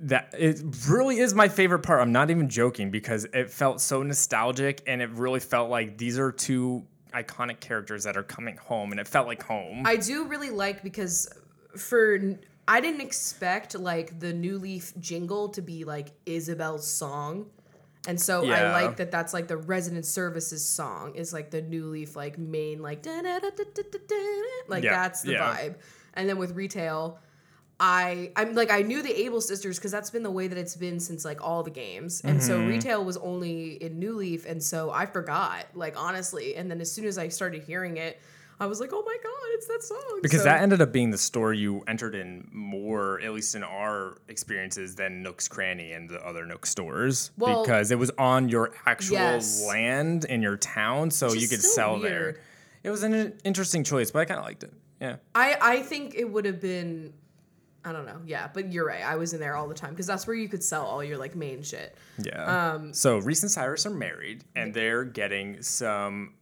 [0.00, 2.00] that it really is my favorite part.
[2.00, 6.18] I'm not even joking because it felt so nostalgic and it really felt like these
[6.18, 9.86] are two iconic characters that are coming home and it felt like home.
[9.86, 11.28] I do really like because
[11.76, 17.46] for I didn't expect like the New Leaf jingle to be like Isabelle's song.
[18.06, 21.86] And so I like that that's like the resident services song is like the New
[21.86, 25.56] Leaf like main like like Yeah, that's the yeah.
[25.56, 25.74] vibe.
[26.14, 27.18] And then with Re-Tail
[27.80, 30.74] I I'm like I knew the Able sisters because that's been the way that it's
[30.76, 32.68] been since like all the games, and so Mm-hmm.
[32.68, 36.90] Re-Tail was only in New Leaf, and so I forgot like honestly, and then as
[36.90, 38.20] soon as I started hearing it,
[38.58, 41.10] I was like, oh my god, it's that song because So- that ended up being
[41.12, 46.10] the store you entered in more, at least in our experiences, than Nook's Cranny and
[46.10, 47.30] the other Nook stores.
[47.38, 49.64] Well- because it was on your actual Yes.
[49.64, 52.02] land in your town, so you could sell weird.
[52.34, 52.40] there.
[52.82, 54.72] It was an interesting choice, but I kind of liked it.
[55.00, 55.16] Yeah.
[55.36, 57.12] I I think it would have been.
[57.88, 58.20] I don't know.
[58.26, 59.02] Yeah, but you're right.
[59.02, 61.16] I was in there all the time because that's where you could sell all your
[61.16, 61.96] like main shit.
[62.18, 62.72] Yeah.
[62.74, 66.34] Um, so Reese and Cyrus are married, and they're getting some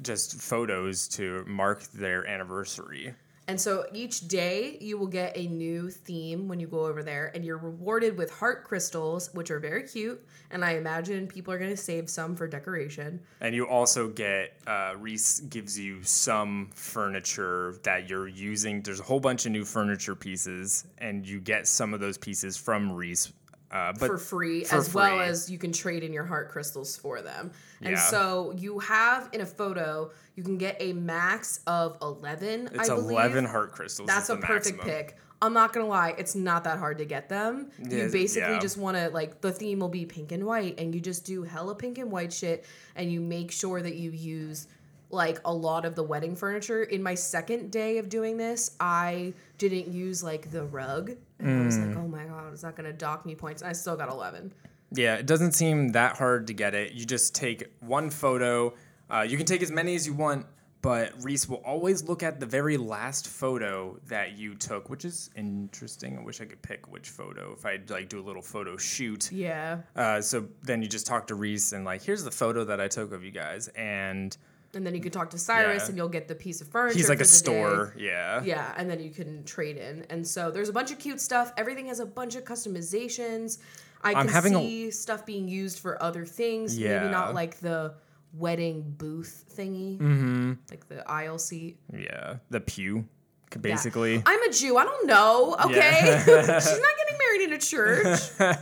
[0.00, 3.14] just photos to mark their anniversary.
[3.48, 7.30] And so each day you will get a new theme when you go over there,
[7.34, 10.24] and you're rewarded with heart crystals, which are very cute.
[10.50, 13.20] And I imagine people are going to save some for decoration.
[13.40, 18.82] And you also get uh, Reese gives you some furniture that you're using.
[18.82, 22.56] There's a whole bunch of new furniture pieces, and you get some of those pieces
[22.56, 23.32] from Reese.
[23.76, 26.96] Uh, but for free, for as well as you can trade in your heart crystals
[26.96, 27.50] for them.
[27.82, 28.00] And Yeah.
[28.00, 32.94] so you have in a photo, you can get a max of 11, it's I
[32.94, 33.10] believe.
[33.10, 34.06] 11 heart crystals.
[34.06, 34.86] That's a perfect maximum.
[34.86, 35.16] pick.
[35.42, 37.70] I'm not gonna lie, it's not that hard to get them.
[37.78, 38.58] Yeah, you basically yeah.
[38.58, 41.42] just want to like the theme will be pink and white, and you just do
[41.42, 44.68] hella pink and white shit, and you make sure that you use
[45.10, 46.82] like a lot of the wedding furniture.
[46.82, 51.66] In my second day of doing this, I didn't use like the rug, and I
[51.66, 51.88] was Mm.
[51.88, 53.62] like, oh my god, is that gonna dock me points?
[53.62, 54.52] And I still got 11.
[54.92, 56.92] Yeah, it doesn't seem that hard to get it.
[56.92, 58.74] You just take one photo.
[59.10, 60.46] Uh, you can take as many as you want,
[60.80, 65.30] but Reese will always look at the very last photo that you took, which is
[65.34, 66.16] interesting.
[66.16, 69.30] I wish I could pick which photo if I like do a little photo shoot.
[69.32, 69.78] Yeah.
[69.96, 72.86] Uh, so then you just talk to Reese and like, here's the photo that I
[72.88, 74.36] took of you guys, and
[74.76, 75.88] And then you can talk to Cyrus Yeah.
[75.88, 76.98] and you'll get the piece of furniture.
[76.98, 77.30] he's like a the day.
[77.30, 77.94] store.
[77.96, 78.42] Yeah.
[78.44, 80.04] Yeah, and then you can trade in.
[80.10, 81.52] And so there's a bunch of cute stuff.
[81.56, 83.58] Everything has a bunch of customizations.
[84.02, 86.76] I I'm can having a- see stuff being used for other things.
[86.76, 87.08] Maybe Yeah.
[87.10, 87.94] not like the
[88.34, 90.52] wedding booth thingy, mm-hmm.
[90.70, 91.78] like the aisle seat.
[91.96, 93.06] Yeah, the pew,
[93.52, 93.58] Yeah.
[93.58, 94.22] basically.
[94.26, 94.76] I'm a Jew.
[94.76, 95.56] I don't know.
[95.64, 95.72] Okay,
[96.04, 96.20] Yeah.
[96.60, 98.20] she's not getting married in a church.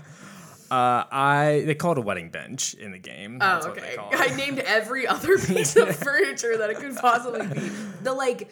[0.71, 3.39] Uh, I they call it a wedding bench in the game.
[3.41, 3.91] Oh, That's what okay.
[3.91, 4.21] they call it.
[4.33, 7.69] I named every other piece of furniture that it could possibly be.
[8.03, 8.51] The like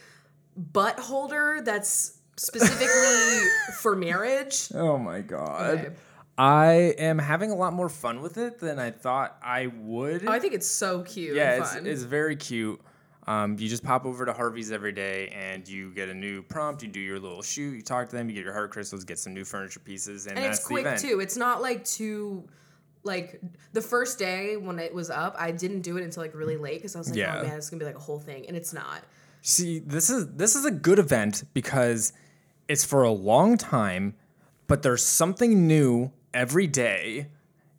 [0.57, 3.49] butt holder that's specifically
[3.81, 4.69] for marriage.
[4.75, 5.79] Oh my god.
[5.79, 5.91] Okay.
[6.39, 10.27] I am having a lot more fun with it than I thought I would.
[10.27, 11.37] Oh, I think it's so cute.
[11.37, 12.81] yeah, and it's, it's very cute.
[13.27, 16.83] Um, you just pop over to Harvey's every day and you get a new prompt.
[16.83, 17.77] You do your little shoot.
[17.77, 18.29] You talk to them.
[18.29, 19.05] You get your heart crystals.
[19.05, 21.03] Get some new furniture pieces, and, and that's it's quick the event.
[21.03, 21.21] too.
[21.21, 22.45] It's not like too.
[23.05, 23.41] Like
[23.73, 26.79] the first day when it was up, I didn't do it until like really late
[26.79, 27.41] because I was like, Yeah.
[27.41, 29.03] "Oh man, it's gonna be like a whole thing," and it's not.
[29.41, 32.13] See, this is this is a good event because
[32.69, 34.15] it's for a long time,
[34.69, 37.27] but there's something new every day.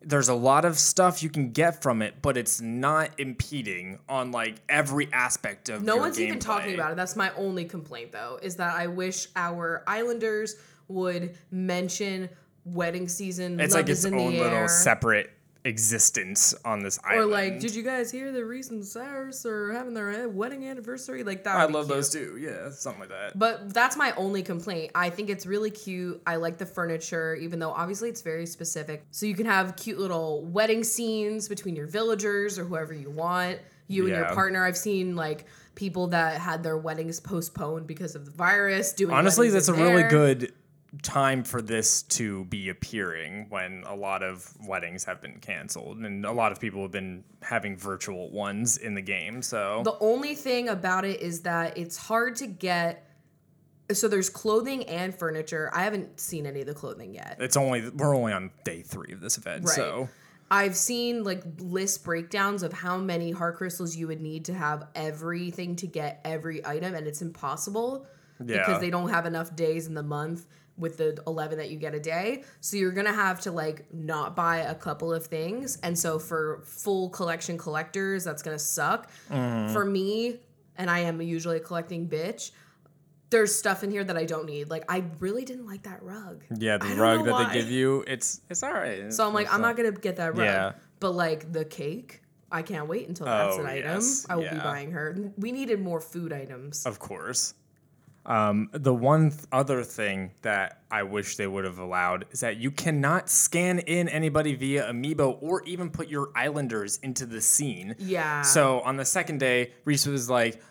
[0.06, 4.32] There's a lot of stuff you can get from it, but it's not impeding on
[4.32, 6.96] like every aspect of No one's even talking about it.
[6.96, 10.56] That's my only complaint, though, is that I wish our Islanders
[10.88, 12.28] would mention
[12.64, 13.60] wedding season.
[13.60, 14.68] It's like its own little air.
[14.68, 15.30] separate
[15.64, 17.30] existence on this Or island.
[17.30, 20.66] Or like, did you guys hear the Reese and Cyrus are having their eh, wedding
[20.66, 21.24] anniversary?
[21.24, 21.56] Like that.
[21.56, 21.96] I love cute.
[21.96, 22.38] those too.
[22.38, 23.38] Yeah, something like that.
[23.38, 24.92] But that's my only complaint.
[24.94, 26.20] I think it's really cute.
[26.26, 29.04] I like the furniture, even though obviously it's very specific.
[29.10, 33.58] So you can have cute little wedding scenes between your villagers or whoever you want.
[33.86, 34.64] You and your partner.
[34.64, 38.92] I've seen like people that had their weddings postponed because of the virus.
[38.94, 40.52] Doing Honestly, that's a in really good
[41.02, 46.24] time for this to be appearing when a lot of weddings have been canceled and
[46.24, 49.42] a lot of people have been having virtual ones in the game.
[49.42, 53.10] So The only thing about it is that it's hard to get.
[53.92, 55.70] So there's clothing and furniture.
[55.74, 57.36] I haven't seen any of the clothing yet.
[57.40, 59.64] it's only we're only on day three of this event.
[59.66, 59.74] Right.
[59.74, 60.08] So
[60.50, 64.84] I've seen like list breakdowns of how many heart crystals you would need to have
[64.94, 68.06] everything to get every item, and it's impossible
[68.44, 68.58] Yeah.
[68.58, 70.46] because they don't have enough days in the month
[70.76, 72.44] with the 11 that you get a day.
[72.60, 75.78] So you're gonna have to like not buy a couple of things.
[75.82, 79.10] And so for full collection collectors, that's gonna suck.
[79.30, 79.72] Mm-hmm.
[79.72, 80.40] For me,
[80.76, 82.50] and I am usually a collecting bitch.
[83.30, 84.70] There's stuff in here that I don't need.
[84.70, 86.44] Like I really didn't like that rug.
[86.56, 87.52] yeah, the rug that why.
[87.52, 89.12] they give you, it's it's all right.
[89.12, 90.46] So I'm like, I'm not gonna get that rug.
[90.46, 90.72] Yeah.
[91.00, 94.02] But like the cake, I can't wait until that's Oh, an item.
[94.28, 95.32] I will be buying her.
[95.36, 96.86] We needed more food items.
[96.86, 97.54] Of course.
[98.26, 102.56] Um, the one th- other thing that I wish they would have allowed is that
[102.56, 107.96] you cannot scan in anybody via Amiibo or even put your Islanders into the scene.
[107.98, 108.42] Yeah.
[108.42, 110.62] So on the second day, Reese was like,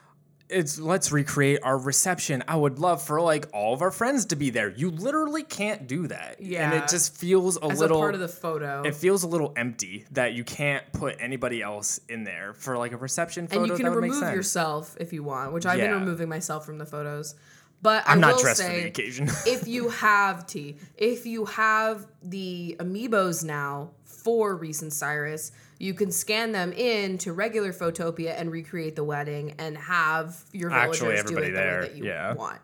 [0.49, 2.43] "It's let's recreate our reception.
[2.47, 4.69] I would love for like all of our friends to be there.
[4.69, 6.41] You literally can't do that.
[6.41, 6.65] Yeah.
[6.71, 7.97] and it just feels a As little.
[7.97, 8.83] a part of the photo.
[8.83, 12.91] it feels a little empty that you can't put anybody else in there for like
[12.91, 13.61] a reception photo.
[13.63, 16.77] and you can that remove yourself if you want, which I've been removing myself from
[16.77, 17.35] the photos.
[17.81, 19.27] But I'm I not will dressed for say, the occasion.
[19.45, 25.51] if you have T, if you have the amiibos now for Reese and Cyrus,
[25.83, 30.69] you can scan them in to regular Photopia and recreate the wedding and have your
[30.69, 32.33] villagers Actually, do everybody it the there, way that you yeah.
[32.33, 32.59] want.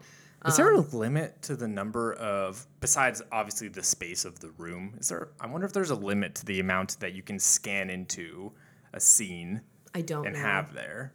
[0.45, 4.51] Is there Um, a limit to the number of besides obviously the space of the
[4.51, 4.95] room?
[4.99, 7.89] Is there I wonder if there's a limit to the amount that you can scan
[7.89, 8.53] into
[8.93, 9.61] a scene
[9.93, 10.41] I don't and know.
[10.41, 11.13] have there.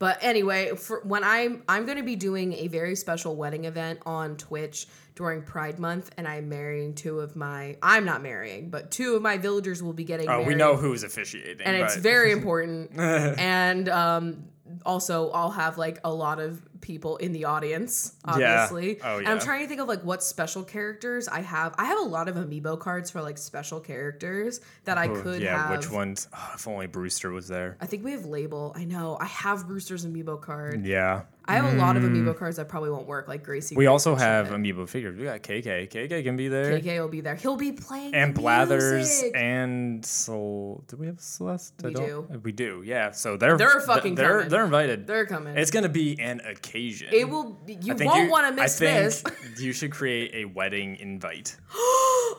[0.00, 4.00] But anyway, for when I'm I'm going to be doing a very special wedding event
[4.04, 4.88] on Twitch
[5.20, 9.20] during Pride Month, and I'm marrying two of my I'm not marrying, but two of
[9.22, 10.46] my villagers will be getting Oh, married.
[10.48, 11.60] we know who's officiating.
[11.66, 12.98] and it's very important.
[12.98, 14.44] and um,
[14.86, 18.98] also, I'll have like a lot of people in the audience, obviously.
[19.04, 19.18] Oh, yeah.
[19.18, 21.74] And I'm trying to think of like what special characters I have.
[21.76, 25.42] I have a lot of amiibo cards for like special characters that I Oh, could
[25.42, 25.76] yeah, have.
[25.76, 26.28] which ones?
[26.34, 27.76] Oh, if only Brewster was there.
[27.82, 28.72] I think we have Label.
[28.74, 29.18] I know.
[29.20, 30.86] I have Brewster's amiibo card.
[30.86, 31.22] Yeah.
[31.50, 33.74] I have a lot of amiibo cards that probably won't work, like Gracie.
[33.74, 33.78] Mm.
[33.78, 35.18] We Grace also have amiibo figures.
[35.18, 35.88] We got KK.
[35.90, 36.78] KK can be there.
[36.78, 37.34] KK will be there.
[37.34, 39.32] He'll be playing and Blathers music.
[39.34, 40.84] and Sol.
[40.86, 41.74] Do we have Celeste?
[41.82, 42.82] We don't- We do.
[42.84, 43.10] Yeah.
[43.10, 44.48] So they're They're fucking they're coming.
[44.48, 45.06] they're invited.
[45.06, 45.56] They're coming.
[45.56, 47.08] It's gonna be an occasion.
[47.12, 47.58] it will.
[47.66, 49.24] You won't want to miss I think this.
[49.60, 51.56] you should create a wedding invite.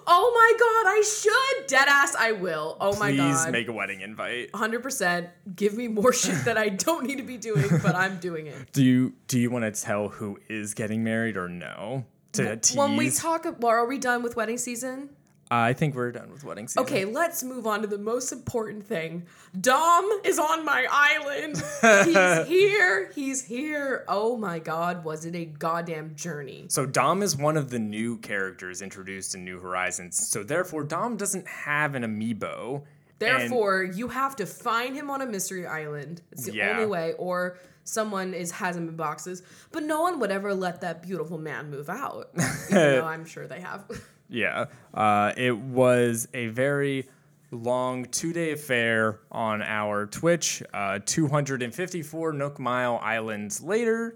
[0.08, 1.68] Oh my god, I should.
[1.68, 2.76] Dead ass, I will.
[2.80, 3.44] Oh my god.
[3.46, 4.52] Please make a wedding invite.
[4.52, 8.48] 100% give me more shit that I don't need to be doing, but I'm doing
[8.48, 8.56] it.
[8.74, 12.06] Do you do you want to tell who is getting married or no?
[12.34, 12.78] To tease.
[12.78, 15.10] When we talk, well, are we done with wedding season?
[15.54, 16.84] I think we're done with wedding season.
[16.84, 19.24] Okay, let's move on to the most important thing.
[19.60, 21.58] Dom is on my island.
[22.06, 23.12] He's here.
[23.14, 24.06] He's here.
[24.08, 26.68] Oh my god, was it a goddamn journey?
[26.70, 30.26] So Dom is one of the new characters introduced in New Horizons.
[30.26, 32.76] So therefore, Dom doesn't have an amiibo.
[32.76, 32.84] and-
[33.20, 36.22] Therefore, you have to find him on a mystery island.
[36.32, 36.72] It's the Yeah.
[36.72, 39.44] only way, or someone is has him in boxes.
[39.72, 42.30] But no one would ever let that beautiful man move out.
[42.70, 43.86] Even though I'm sure they have.
[44.34, 44.68] Yeah.
[44.94, 47.10] Uh, it was a very
[47.52, 50.64] long two day affair on our Twitch.
[50.74, 54.16] Uh, 254 Nook Mile Islands later,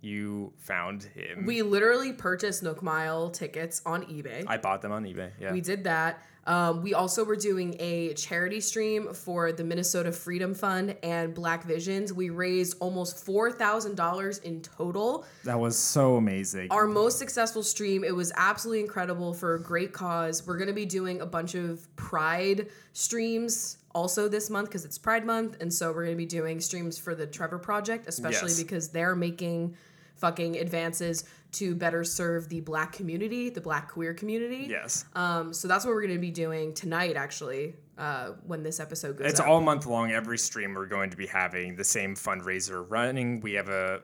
[0.00, 1.44] you found him.
[1.46, 4.44] we literally purchased Nook Mile tickets on eBay.
[4.46, 5.30] I bought them on eBay.
[5.40, 5.52] Yeah.
[5.52, 6.22] We did that.
[6.46, 11.64] Um, we also were doing a charity stream for the Minnesota Freedom Fund and Black
[11.64, 12.12] Visions.
[12.12, 15.26] We raised almost four thousand dollars in total.
[15.42, 16.68] that was so amazing.
[16.70, 18.04] Our most successful stream.
[18.04, 20.46] It was absolutely incredible for a great cause.
[20.46, 25.24] We're gonna be doing a bunch of Pride streams also this month because it's Pride
[25.24, 28.62] Month, and so we're gonna be doing streams for the Trevor Project, especially Yes.
[28.62, 29.74] because they're making
[30.16, 34.66] fucking advances to better serve the Black community, the Black queer community.
[34.68, 35.04] yes.
[35.14, 39.16] Um, so that's what we're going to be doing tonight, actually, uh, when this episode
[39.18, 39.46] goes It's up.
[39.48, 40.10] all month long.
[40.12, 43.40] Every stream we're going to be having the same fundraiser running.
[43.40, 44.02] We have a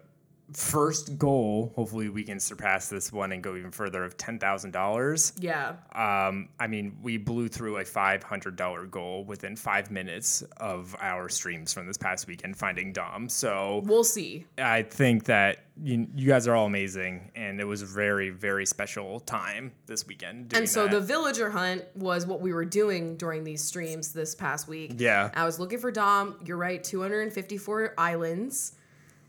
[0.55, 1.73] first goal.
[1.77, 5.33] Hopefully, we can surpass this one and go even further of ten thousand dollars.
[5.39, 5.75] yeah.
[5.95, 10.95] Um, I mean, we blew through a five hundred dollar goal within five minutes of
[11.01, 13.29] our streams from this past weekend, finding Dom.
[13.29, 14.47] So We'll see.
[14.59, 18.67] I think that you, you guys are all amazing, and it was a very very
[18.67, 20.53] special time this weekend.
[20.55, 20.93] And so that.
[20.93, 24.95] the villager hunt was what we were doing during these streams this past week.
[24.99, 25.31] Yeah.
[25.35, 26.37] I was looking for Dom.
[26.45, 28.73] You're right, 254 islands.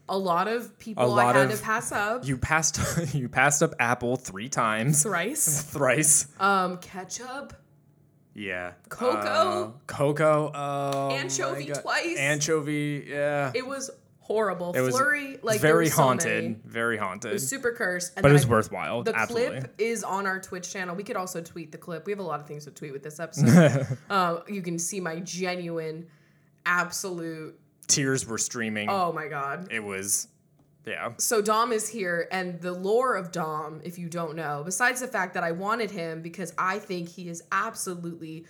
[0.09, 2.27] A lot of people lot I had of- to pass up.
[2.27, 2.79] you passed
[3.13, 5.61] you passed up Apple three times, Thrice.
[5.71, 6.27] thrice.
[6.39, 7.53] Um, ketchup.
[8.35, 8.73] Yeah.
[8.89, 9.17] Cocoa.
[9.27, 10.51] Uh, Coco.
[10.53, 11.09] Oh.
[11.11, 12.17] Anchovy twice.
[12.17, 13.05] Anchovy.
[13.07, 13.51] Yeah.
[13.53, 14.73] It was horrible.
[14.73, 16.43] It was Flurry, like very so haunted.
[16.43, 16.55] many.
[16.65, 17.39] Very haunted.
[17.41, 18.13] Super cursed.
[18.17, 19.03] And but it was I- worthwhile.
[19.03, 19.59] The absolutely.
[19.59, 20.95] clip is on our Twitch channel.
[20.95, 22.05] We could also tweet the clip.
[22.07, 23.85] We have a lot of things to tweet with this episode.
[24.09, 26.07] uh, you can see my genuine,
[26.65, 27.59] absolute.
[27.87, 28.89] Tears were streaming.
[28.89, 29.67] Oh my god.
[29.71, 30.27] It was.
[30.85, 31.13] Yeah.
[31.17, 35.07] So Dom is here, and the lore of Dom, if you don't know, besides the
[35.07, 38.45] fact that I wanted him because I think he is absolutely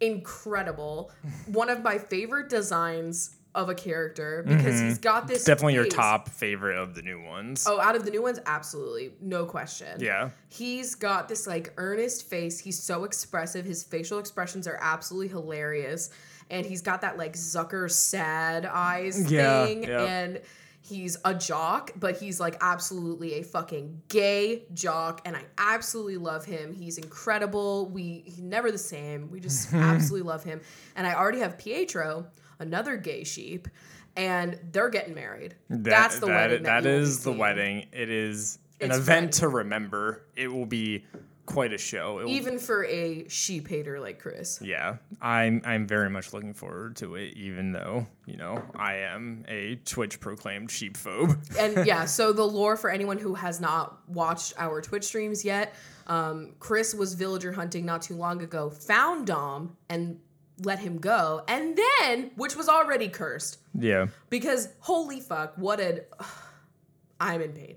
[0.00, 1.10] incredible,
[1.46, 5.02] one of my favorite designs of a character because he's mm-hmm.
[5.02, 7.66] got this Definitely your top favorite of the new ones.
[7.68, 10.00] Oh, out of the new ones, absolutely, no question.
[10.00, 10.30] Yeah.
[10.48, 12.58] He's got this like earnest face.
[12.58, 13.64] He's so expressive.
[13.64, 16.10] His facial expressions are absolutely hilarious.
[16.50, 19.84] And he's got that like Zucker sad eyes Yeah, thing.
[19.84, 20.04] yeah.
[20.04, 20.40] And
[20.80, 25.22] he's a jock, but he's like absolutely a fucking gay jock.
[25.24, 26.74] And I absolutely love him.
[26.74, 27.86] He's incredible.
[27.86, 29.30] We he's never the same.
[29.30, 30.60] We just absolutely love him.
[30.96, 32.26] And I already have Pietro,
[32.58, 33.68] another gay sheep,
[34.16, 35.54] and they're getting married.
[35.68, 36.62] That's the that- wedding.
[36.64, 37.86] That, that will is the wedding.
[37.92, 40.22] It is an It's event to remember.
[40.36, 41.04] It will be
[41.46, 42.20] quite a show.
[42.20, 44.60] It will, Even for a sheep hater like Chris.
[44.62, 47.34] yeah, I'm I'm very much looking forward to it.
[47.36, 51.36] Even though you know I am a Twitch proclaimed sheep phobe.
[51.58, 55.74] and yeah, so the lore for anyone who has not watched our Twitch streams yet,
[56.06, 60.18] um, Chris was villager hunting not too long ago, found Dom and
[60.62, 64.06] let him go, and then, which was already cursed, yeah.
[64.30, 66.04] because holy fuck, what a.
[67.20, 67.76] I'm in pain.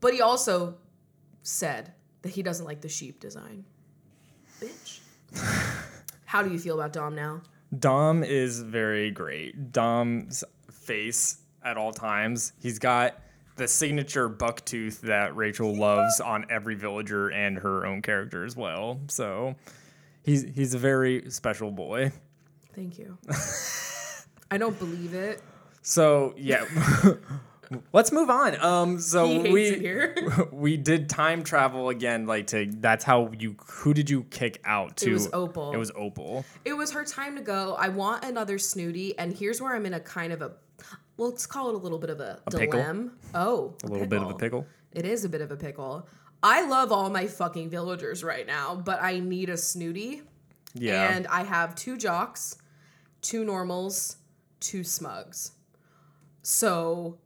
[0.00, 0.76] But he also
[1.42, 3.64] said that he doesn't like the sheep design.
[4.60, 5.00] Bitch.
[6.24, 7.42] How do you feel about Dom now?
[7.78, 9.72] Dom is very great.
[9.72, 12.52] Dom's face at all times.
[12.60, 13.20] He's got
[13.56, 18.56] the signature buck tooth that Rachel loves on every villager and her own character as
[18.56, 19.00] well.
[19.08, 19.54] So
[20.22, 22.12] he's he's a very special boy.
[22.74, 23.18] Thank you.
[24.50, 25.42] I don't believe it.
[25.82, 26.64] So yeah.
[27.94, 28.60] Let's move on.
[28.60, 30.12] Um so we
[30.52, 34.96] we did time travel again like to that's how you who did you kick out
[34.98, 35.72] to It was Opal.
[35.72, 36.44] It was Opal.
[36.66, 37.74] It was her time to go.
[37.78, 40.52] I want another snooty, and here's where I'm in a kind of a,
[41.16, 42.78] well, let's call it a little bit of a, pickle?
[42.78, 43.10] dilemma.
[43.34, 44.66] Oh, A little bit of a pickle.
[44.92, 46.06] It is a bit of a pickle.
[46.42, 50.22] I love all my fucking villagers right now, but I need a snooty,
[50.74, 51.14] Yeah.
[51.14, 52.56] and I have two jocks,
[53.20, 54.16] two normals,
[54.60, 55.52] two smugs.
[56.42, 57.18] So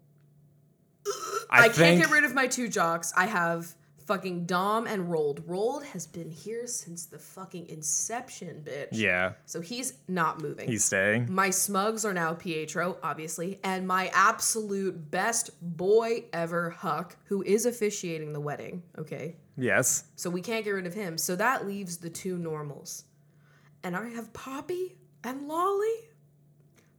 [1.49, 3.12] I, can't get rid of my two jocks.
[3.17, 3.75] I have
[4.07, 5.40] fucking Dom and Roald.
[5.42, 8.88] Roald has been here since the fucking inception, bitch.
[8.92, 10.68] Yeah, So he's not moving.
[10.68, 11.26] he's staying.
[11.32, 17.66] my smugs are now Pietro, obviously, and my absolute best boy ever, Huck, who is
[17.66, 18.82] officiating the wedding.
[18.96, 19.36] Okay.
[19.59, 20.04] Yes.
[20.16, 21.18] So we can't get rid of him.
[21.18, 23.04] So that leaves the two normals.
[23.82, 25.94] And I have Poppy and Lolly.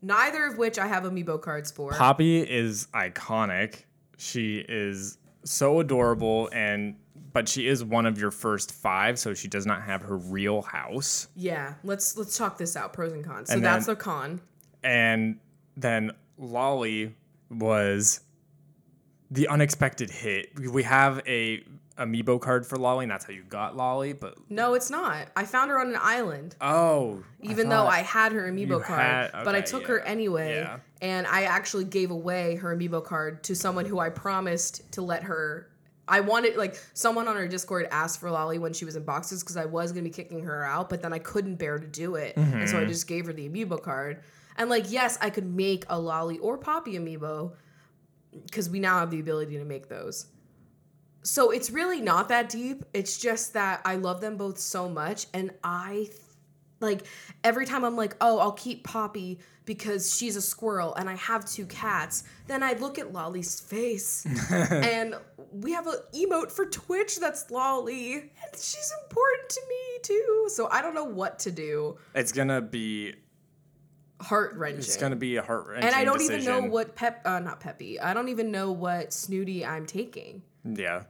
[0.01, 1.91] Neither of which I have amiibo cards for.
[1.91, 3.83] Poppy is iconic.
[4.17, 5.17] She is
[5.49, 6.95] so adorable and
[7.33, 10.61] but she is one of your first five, so she does not have her real
[10.63, 11.27] house.
[11.35, 13.49] yeah, let's let's talk this out, pros and cons.
[13.49, 14.41] So And that's then- the con.
[14.83, 15.39] And
[15.75, 17.15] then Lolly
[17.51, 18.21] was
[19.29, 20.57] the unexpected hit.
[20.59, 21.63] We- We have a
[21.99, 25.27] amiibo card for Lolly, and that's how you got Lolly, but No, it's not.
[25.35, 26.55] I found her on an island.
[26.61, 30.55] oh, even though I had her amiibo card, had- but I okay, took her anyway,
[30.57, 30.79] yeah.
[31.01, 35.23] and I actually gave away her amiibo card to someone who I promised to let
[35.23, 35.69] her.
[36.09, 39.43] I wanted like someone on our Discord asked for Lolly when she was in boxes
[39.43, 42.15] because I was gonna be kicking her out, but then I couldn't bear to do
[42.15, 42.65] it, and Mm-hmm.
[42.67, 44.21] so I just gave her the amiibo card.
[44.59, 47.51] And like, yes, I could make a Lolly or Poppy amiibo
[48.45, 50.27] because we now have the ability to make those.
[51.27, 52.85] So it's really not that deep.
[52.93, 56.09] It's just that I love them both so much, and I
[56.79, 57.05] like
[57.43, 61.43] every time I'm like, oh, I'll keep Poppy because she's a squirrel and I have
[61.43, 62.23] two cats.
[62.45, 65.15] Then I look at Lolly's face and
[65.51, 70.45] we have an emote for Twitch that's Lolly and she's important to me too.
[70.49, 71.97] So I don't know what to do.
[72.15, 73.15] it's gonna be
[74.21, 74.79] Heart wrenching.
[74.79, 75.87] it's gonna be a heart wrenching.
[75.87, 77.99] and I don't even know what Pep, uh, not Peppy.
[77.99, 80.41] I don't even know what Snooty I'm taking.
[80.63, 81.03] Yeah.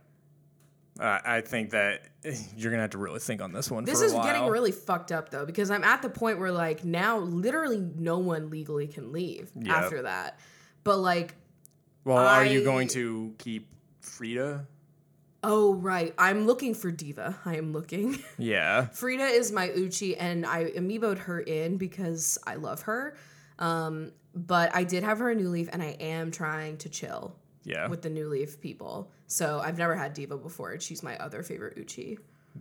[0.99, 2.01] Uh, I think that
[2.55, 3.83] you're gonna have to really think on this one.
[3.85, 6.51] This for a is getting really fucked up though because I'm at the point where
[6.51, 9.75] like now literally no one legally can leave Yep.
[9.75, 10.39] after that.
[10.83, 11.35] But like
[12.03, 13.67] Well, are you going to keep
[14.01, 14.65] Frida?
[15.43, 17.37] oh right, I'm looking for Diva.
[17.45, 18.17] I am looking.
[18.39, 18.87] Yeah.
[18.87, 23.15] Frida is my Uchi and I amiiboed her in because I love her.
[23.59, 27.35] Um but I did have her a new leaf and I am trying to chill
[27.68, 27.88] Yeah.
[27.88, 29.11] with the new leaf people.
[29.28, 32.18] So I've never had Diva before she's my other favorite Uchi.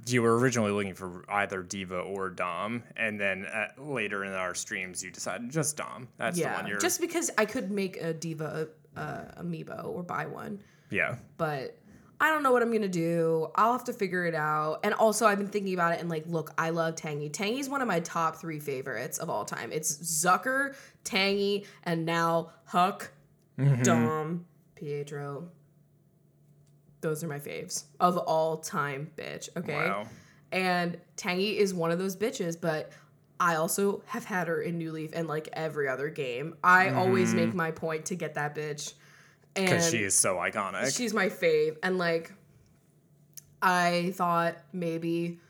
[0.07, 4.55] you were originally looking for either Diva or Dom, and then uh later in our
[4.55, 6.09] streams you decided just Dom.
[6.19, 6.79] That's the yeah, one you're.
[6.79, 10.61] just because I could make a Diva uh, amiibo or buy one.
[10.91, 11.17] yeah.
[11.39, 11.77] but
[12.19, 13.49] I don't know what I'm gonna do.
[13.57, 14.81] I'll have to figure it out.
[14.85, 17.29] And also, I've been thinking about it and like, look, I love Tangy.
[17.29, 19.71] Tangy's one of my top three favorites of all time.
[19.71, 23.13] It's Zucker, Tangy, and now Huck,
[23.59, 23.83] Mm-hmm.
[23.83, 24.47] Dom,
[24.77, 25.49] Pietro.
[27.01, 29.49] Those are my faves of all time, bitch.
[29.57, 29.74] Okay.
[29.74, 30.07] Wow.
[30.53, 32.93] And Tangy is one of those bitches, but
[33.39, 36.57] I also have had her in New Leaf and like every other game.
[36.62, 37.47] I always mm-hmm.
[37.47, 38.95] make my point to get that bitch.
[39.55, 40.97] Because she is so iconic.
[40.97, 41.77] She's my fave.
[41.83, 42.33] And like,
[43.61, 45.41] I thought maybe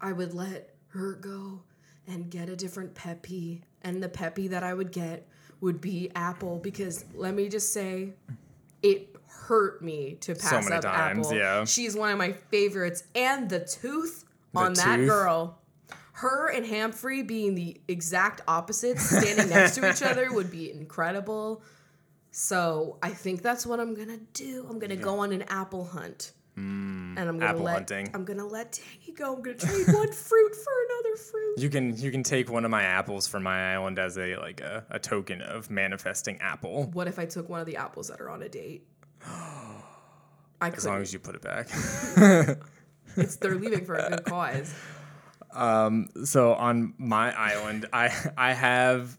[0.00, 1.62] I would let her go
[2.06, 3.64] and get a different Peppy.
[3.82, 5.28] And the Peppy that I would get
[5.60, 8.12] would be Apple because let me just say,
[8.84, 11.38] it hurt me to pass many up times, Apple.
[11.38, 11.64] yeah.
[11.64, 13.04] She's one of my favorites.
[13.14, 14.24] And the tooth
[14.54, 15.58] on that girl.
[16.12, 21.60] Her and Humphrey being the exact opposites, standing next to each other, would be incredible.
[22.30, 24.64] So I think that's what I'm gonna do.
[24.70, 28.10] I'm gonna go on an apple hunt, and I'm gonna apple let hunting.
[28.14, 29.34] I'm gonna let Tangy go.
[29.34, 31.58] I'm gonna trade one fruit for another fruit.
[31.58, 34.60] You can you can take one of my apples from my island as a like
[34.60, 36.90] a, a token of manifesting apple.
[36.92, 38.86] What if I took one of the apples that are on a date?
[40.60, 41.68] I As long as you put it back.
[43.16, 44.74] It's they're leaving for a good cause.
[45.52, 49.16] Um, so on my island, I I have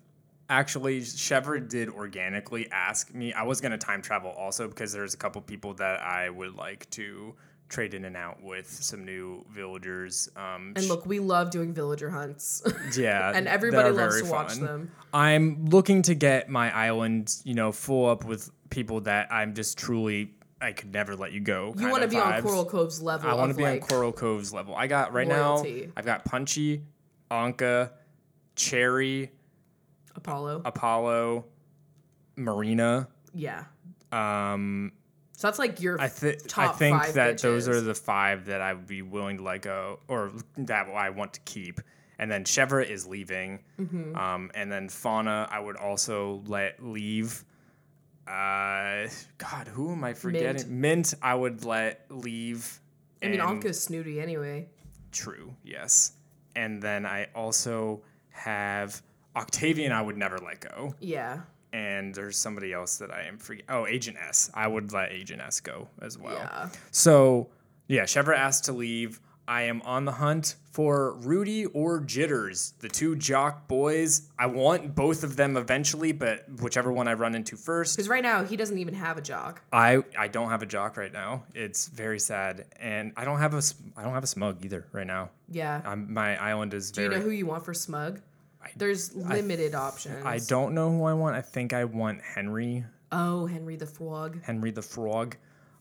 [0.50, 3.34] actually Chevre did organically ask me.
[3.34, 6.90] I was gonna time travel also because there's a couple people that I would like
[6.92, 7.36] to
[7.68, 10.30] trade in and out with some new villagers.
[10.36, 12.62] Um, And look, we love doing villager hunts,
[12.98, 14.62] yeah, and everybody loves to watch fun.
[14.66, 14.92] them.
[15.14, 19.78] I'm looking to get my island, you know, full up with people that I'm just
[19.78, 20.32] truly
[20.62, 21.74] I could never let you go.
[21.78, 23.30] You want to be on Coral Cove's level.
[23.30, 24.76] I want to be like, on Coral Cove's level.
[24.76, 25.88] I got right loyalty.
[25.88, 25.92] now.
[25.98, 26.84] I've got Punchy,
[27.30, 27.92] Ankha,
[28.56, 29.32] Cherry,
[30.16, 30.62] Apollo.
[30.66, 31.46] Apollo,
[32.36, 33.08] Marina.
[33.34, 33.66] yeah.
[34.12, 34.92] Um,
[35.34, 38.62] So that's like your I, th- I think five that those are the five that
[38.62, 41.82] I would be willing to let go, or that I want to keep.
[42.18, 44.16] And then Chevre is leaving, Mm-hmm.
[44.16, 47.44] um, and then Fauna I would also let leave.
[48.28, 49.08] Uh,
[49.38, 50.80] God, who am I forgetting?
[50.82, 52.80] Mint, I would let leave.
[53.22, 54.70] I mean, Ankha's snooty anyway.
[55.12, 56.14] True, yes.
[56.56, 59.02] And then I also have
[59.36, 59.92] Octavian.
[59.92, 60.96] I would never let go.
[61.00, 61.42] Yeah.
[61.74, 63.62] And there's somebody else that I am free.
[63.68, 64.50] Oh, Agent S.
[64.54, 66.36] I would let Agent S go as well.
[66.36, 66.70] Yeah.
[66.92, 67.50] So
[67.88, 69.20] yeah, Chevre asked to leave.
[69.48, 74.24] I am on the hunt for Rudy or Jitters, the two jock boys.
[74.40, 77.96] I want both of them eventually, but whichever one I run into first.
[77.96, 79.62] Because right now he doesn't even have a jock.
[79.72, 81.44] I I don't have a jock right now.
[81.54, 83.62] It's very sad, and I don't have a
[83.96, 85.30] I don't have a smug either right now.
[85.48, 85.82] Yeah.
[85.86, 87.14] I'm, my island is Do very.
[87.14, 88.22] you know who you want for smug?
[88.76, 90.26] There's limited options.
[90.26, 91.36] I don't know who I want.
[91.36, 94.42] I think I want Henry, Oh, Henry the Frog.
[94.44, 95.38] Henry the Frog,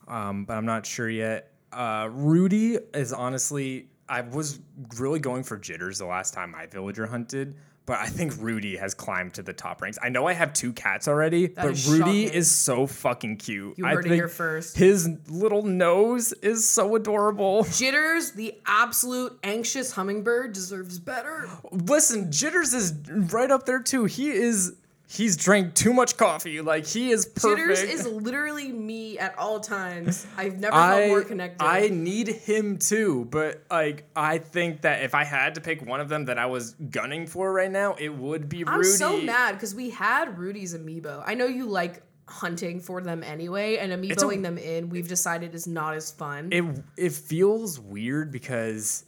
[0.08, 1.52] um, but I'm not sure yet.
[1.72, 4.60] Uh, Rudy is honestly, I was
[4.98, 7.56] really going for Jitters the last time I villager hunted,
[7.86, 9.98] but I think Rudy has climbed to the top ranks.
[10.02, 12.38] I know I have two cats already, but is Rudy shocking.
[12.38, 13.78] is so fucking cute.
[13.78, 14.76] You I heard it think here first.
[14.76, 17.64] His little nose is so adorable.
[17.64, 21.48] Jitters, the absolute anxious hummingbird, deserves better.
[21.70, 22.94] Listen, Jitters is
[23.32, 24.04] right up there too.
[24.04, 24.74] He is.
[25.14, 26.60] He's drank too much coffee.
[26.60, 27.78] Like he is perfect.
[27.78, 30.26] Jitters is literally me at all times.
[30.36, 31.64] I've never I, felt more connected.
[31.64, 36.00] I need him too, but like I think that if I had to pick one
[36.00, 38.76] of them that I was gunning for right now, it would be Rudy.
[38.76, 41.22] I'm so mad because we had Rudy's amiibo.
[41.24, 45.66] I know you like hunting for them anyway, and amiiboing them in, we've decided is
[45.66, 46.48] not as fun.
[46.50, 46.64] It
[46.96, 49.04] it feels weird because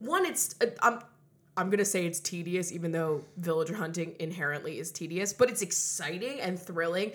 [0.00, 1.00] One, it's uh, I'm
[1.60, 6.40] I'm gonna say it's tedious, even though villager hunting inherently is tedious, but it's exciting
[6.40, 7.12] and thrilling.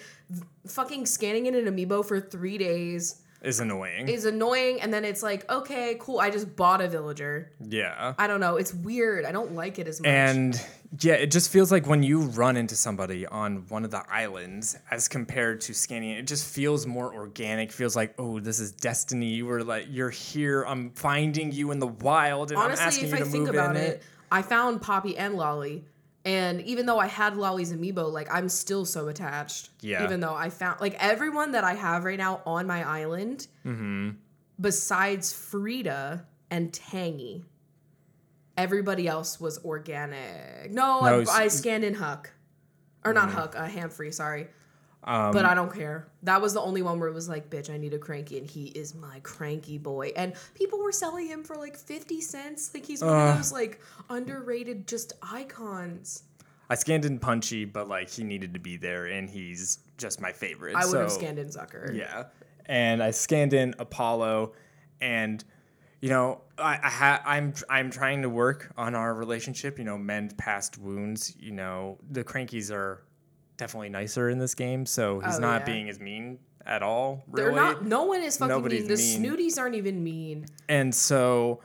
[0.68, 4.08] Fucking scanning in an amiibo for three days is annoying.
[4.08, 7.52] is annoying, and then it's like, okay, cool, I just bought a villager.
[7.60, 8.14] yeah.
[8.18, 9.26] I don't know, it's weird.
[9.26, 10.08] I don't like it as much.
[10.08, 10.62] And
[11.00, 14.78] yeah, it just feels like when you run into somebody on one of the islands
[14.90, 17.72] as compared to scanning, it just feels more organic.
[17.72, 19.28] Feels like, oh, this is destiny.
[19.28, 20.64] You were like, you're here.
[20.64, 23.46] I'm finding you in the wild, and I'm honestly, asking if you I to think
[23.46, 24.04] move about in it, it.
[24.32, 25.86] I found Poppy and Lolly.
[26.24, 29.70] And even though I had Lolly's amiibo, like I'm still so attached.
[29.82, 30.04] Yeah.
[30.04, 34.12] Even though I found like everyone that I have right now on my island, Mm-hmm.
[34.60, 37.46] besides Frida and Tangy,
[38.58, 40.72] everybody else was organic.
[40.72, 42.32] No, No, I, I scanned in Huck,
[43.04, 44.12] or not Huck, uh, Humphrey.
[44.12, 44.48] Sorry.
[45.06, 46.08] Um, but I don't care.
[46.24, 48.48] That was the only one where it was like, bitch, I need a cranky, and
[48.48, 50.12] he is my cranky boy.
[50.16, 52.72] And people were selling him for like 50 cents.
[52.74, 53.80] Like he's one of those like
[54.10, 56.24] underrated just icons.
[56.70, 60.32] I scanned in Punchy, but like he needed to be there, and he's just my
[60.32, 60.76] favorite.
[60.76, 61.96] I would have scanned in Zucker.
[61.96, 62.24] Yeah,
[62.66, 64.54] and I scanned in Apollo,
[65.00, 65.44] and
[66.02, 69.78] you know, I, I ha- I'm I'm trying to work on our relationship.
[69.78, 71.36] You know, mend past wounds.
[71.40, 73.04] You know, the crankies are
[73.58, 75.66] definitely nicer in this game, so he's Oh, not yeah.
[75.66, 77.24] being as mean at all.
[77.34, 77.86] They're Really, not.
[77.86, 79.22] No one is fucking Nobody's mean.
[79.22, 79.38] The mean.
[79.54, 80.46] snooties aren't even mean.
[80.70, 81.62] and so.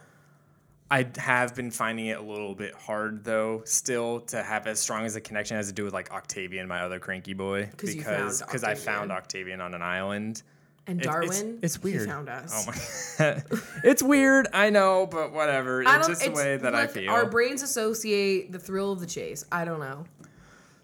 [0.92, 5.04] I have been finding it a little bit hard though, still to have as strong
[5.04, 8.42] as a connection as to do with like Octavian, my other cranky boy, 'Cause because
[8.42, 9.60] because I found Octavian.
[9.60, 10.42] On an island.
[10.88, 12.08] And It- it's- Darwin, it's, weird.
[12.08, 12.52] found us.
[12.52, 12.72] Oh
[13.20, 13.42] my,
[13.84, 14.48] it's weird.
[14.52, 15.82] I know, but whatever.
[15.82, 17.12] It's just the way that I feel.
[17.12, 19.44] Our brains associate the thrill of the chase.
[19.52, 20.06] I don't know.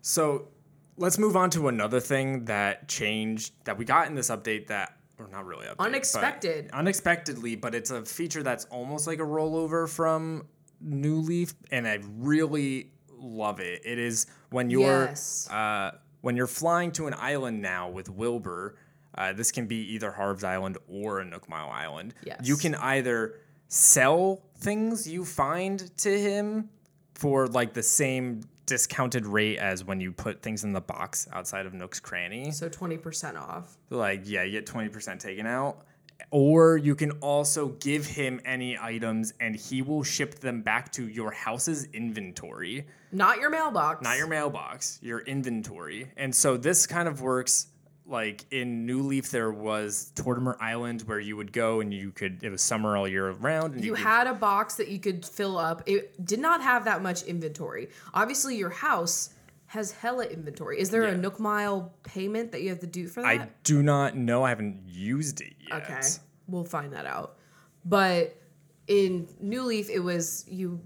[0.02, 0.46] so
[0.96, 4.96] let's move on to another thing that changed that we got in this update that,
[5.18, 6.70] or not really update, but Unexpected.
[6.72, 10.46] unexpectedly, but it's a feature that's almost like a rollover from
[10.80, 13.82] New Leaf, and I really love it.
[13.84, 15.48] It is when you're Yes.
[15.50, 18.76] uh, when you're flying to an island now with Wilbur.
[19.16, 22.12] Uh, this can be either Harv's Island or a Nook Mile Island.
[22.26, 22.40] Yes.
[22.44, 26.68] You can either sell things you find to him
[27.14, 31.66] for like the same discounted rate as when you put things in the box outside
[31.66, 32.50] of Nook's Cranny.
[32.50, 33.76] So twenty percent off.
[33.90, 35.86] Like, yeah, you get 20% taken out.
[36.30, 41.06] Or you can also give him any items and he will ship them back to
[41.06, 44.02] your house's inventory, Not your mailbox.
[44.02, 46.10] not your mailbox, your inventory.
[46.16, 47.66] And so this kind of works
[48.06, 52.42] like in New Leaf, there was Tortimer Island where you would go and you could,
[52.42, 53.74] it was summer all year round.
[53.74, 55.82] And You could- had a box that you could fill up.
[55.86, 57.88] It did not have that much inventory.
[58.14, 59.30] Obviously, your house
[59.66, 60.80] has hella inventory.
[60.80, 63.28] Is there a Nook Mile payment that you have to do for that?
[63.28, 64.44] I do not know.
[64.44, 65.82] I haven't used it yet.
[65.82, 66.00] Okay,
[66.46, 67.36] we'll find that out.
[67.84, 68.40] But
[68.86, 70.80] in New Leaf, it was you.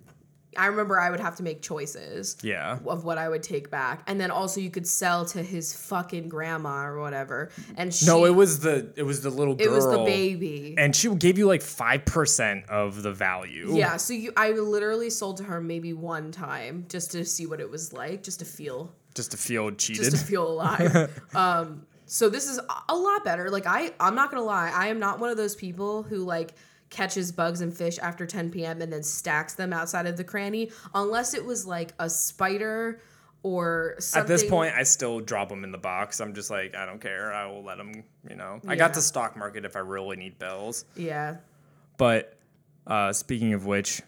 [0.56, 2.78] I remember I would have to make choices Yeah.
[2.86, 6.28] of what I would take back, and then also you could sell to his fucking
[6.28, 7.50] grandma or whatever.
[7.76, 9.66] And she, No, it was the it was the little girl.
[9.66, 10.74] it was the baby.
[10.76, 13.68] and she gave you like five percent of the value.
[13.76, 17.60] Yeah, so you, I literally sold to her maybe one time just to see what
[17.60, 20.04] it was like, just to feel, just to feel cheated.
[20.04, 21.20] just to feel alive.
[21.34, 23.50] um, so this is a- a lot better.
[23.50, 26.54] Like I, I'm not gonna lie, I am not one of those people who like
[26.90, 28.82] catches bugs and fish after 10 p.m.
[28.82, 33.00] and then stacks them outside of the cranny, unless it was like a spider
[33.42, 34.20] or something.
[34.22, 36.20] At this point, I still drop them in the box.
[36.20, 37.32] I'm just like, I don't care.
[37.32, 38.04] I will let them.
[38.28, 40.84] You know, I got the stock market if I really need bells.
[40.96, 41.36] yeah,
[41.96, 42.36] But
[42.86, 44.02] Uh, speaking of which,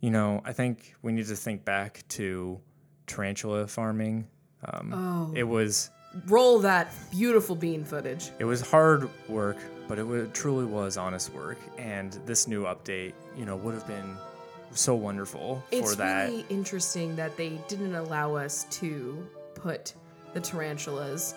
[0.00, 2.60] you know, I think we need to think back to
[3.06, 4.28] tarantula farming.
[4.64, 5.32] Um, Oh.
[5.34, 5.90] It was
[6.26, 8.30] Roll that beautiful bean footage.
[8.38, 9.56] it was hard work,
[9.90, 11.58] but it wa- truly was honest work.
[11.76, 14.16] And this new update, you know, would have been
[14.70, 16.26] so wonderful It's for that.
[16.26, 19.94] It's really interesting that they didn't allow us to put
[20.32, 21.34] the tarantulas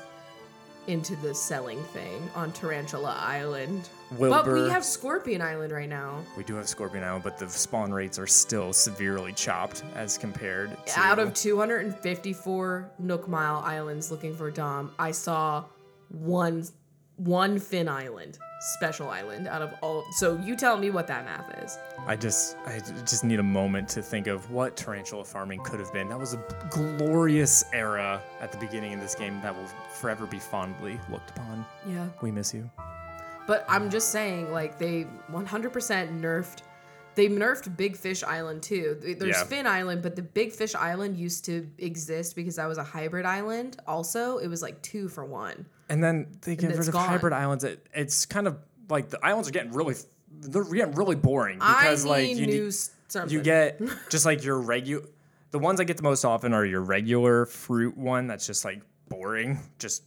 [0.86, 3.90] into the selling thing on Tarantula Island.
[4.20, 6.20] But we have Scorpion Island right now.
[6.38, 10.70] We do have Scorpion Island, but the spawn rates are still severely chopped as compared
[10.86, 15.64] to Out of 254 Nook Mile islands looking for Dom, I saw
[16.10, 16.64] one
[17.18, 18.40] one Fin Island,
[18.78, 20.04] special island out of all.
[20.18, 21.78] So you tell me what that math is.
[22.08, 25.94] I just I just need a moment to think of what tarantula farming could have
[25.94, 26.10] been.
[26.10, 30.40] That was a glorious era at the beginning of this game that will forever be
[30.40, 31.66] fondly looked upon.
[31.88, 32.08] Yeah.
[32.22, 32.70] We miss you.
[33.46, 36.60] But I'm just saying, like they 100% nerfed.
[37.16, 38.98] They nerfed Big Fish Island too.
[39.20, 39.44] There's Yeah.
[39.44, 43.26] Fin Island, but the Big Fish Island used to exist because that was a hybrid
[43.26, 43.78] island.
[43.86, 45.66] Also, it was like two for one.
[45.90, 47.08] And then they get rid of gone.
[47.08, 47.64] hybrid islands.
[47.64, 48.58] It, it's kind of
[48.90, 49.96] like the islands are getting really
[50.40, 52.72] they're getting really boring because I like you new
[53.28, 53.80] you get
[54.10, 55.04] just like your regular
[55.52, 58.82] the ones I get the most often are your regular fruit one that's just like
[59.08, 59.60] boring.
[59.78, 60.02] Just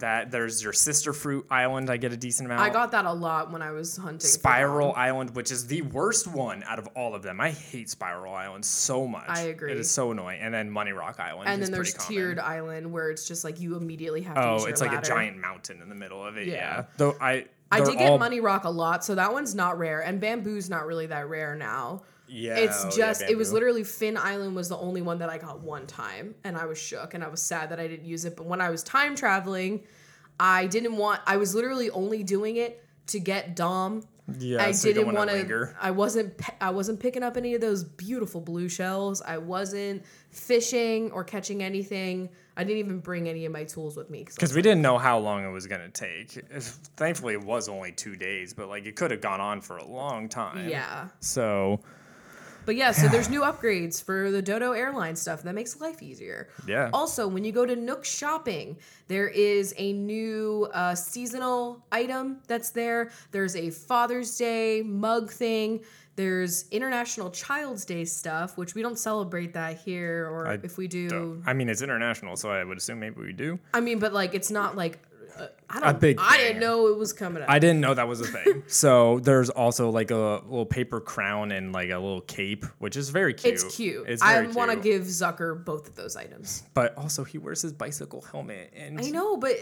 [0.00, 2.60] that there's your sister fruit island I get a decent amount.
[2.60, 4.20] I got that a lot when I was hunting.
[4.20, 7.40] Spiral Island, which is the worst one out of all of them.
[7.40, 9.28] I hate Spiral Island so much.
[9.28, 9.72] I agree.
[9.72, 10.40] It is so annoying.
[10.40, 11.48] And then Money Rock Island.
[11.48, 12.38] And then there's Tiered.
[12.38, 15.02] Island where it's just like you immediately have to oh, use Oh, it's like a
[15.02, 16.48] giant mountain in the middle of it.
[16.48, 16.54] Yeah.
[16.54, 16.84] Yeah.
[16.96, 17.46] Though I.
[17.72, 20.00] I did get all- Money Rock a lot, so that one's not rare.
[20.00, 22.02] And Bamboo's not really that rare now.
[22.30, 22.56] Yeah.
[22.56, 25.38] It's oh, yeah, just it was literally Fin Island was the only one that I
[25.38, 28.24] got one time and I was shook and I was sad that I didn't use
[28.24, 28.36] it.
[28.36, 29.82] But when I was time traveling,
[30.38, 34.04] I didn't want I was literally only doing it to get Dom.
[34.38, 37.82] Yeah, I so didn't want to I wasn't I wasn't picking up any of those
[37.82, 39.20] beautiful blue shells.
[39.22, 42.30] I wasn't fishing or catching anything.
[42.56, 45.18] I didn't even bring any of my tools with me Because we didn't know how
[45.18, 46.32] long it was going to take.
[46.96, 49.84] Thankfully, it was only two days, but like it could have gone on for a
[49.84, 50.68] long time.
[50.68, 51.08] yeah.
[51.20, 51.80] So,
[52.66, 56.48] But yeah, so there's new upgrades for the Dodo airline stuff that makes life easier.
[56.66, 56.90] Yeah.
[56.92, 58.76] Also, when you go to Nook Shopping,
[59.08, 63.10] there is a new uh, seasonal item that's there.
[63.30, 65.80] There's a Father's Day mug thing.
[66.16, 70.86] There's International Child's Day stuff, which we don't celebrate that here, or I if we
[70.86, 71.32] do, Duh.
[71.46, 73.58] I mean, it's international, so I would assume maybe we do.
[73.72, 74.98] I mean, but like it's not like
[75.40, 76.00] uh, I don't.
[76.00, 76.46] big I thing.
[76.46, 77.50] didn't know it was coming up.
[77.50, 78.64] I didn't know that was a thing.
[78.68, 83.10] so there's also like a little paper crown and like a little cape, which is
[83.10, 83.54] very cute.
[83.54, 84.08] it's cute.
[84.08, 86.64] It's I want to give Zucker both of those items.
[86.74, 89.56] But also, he wears his bicycle helmet, and I know, but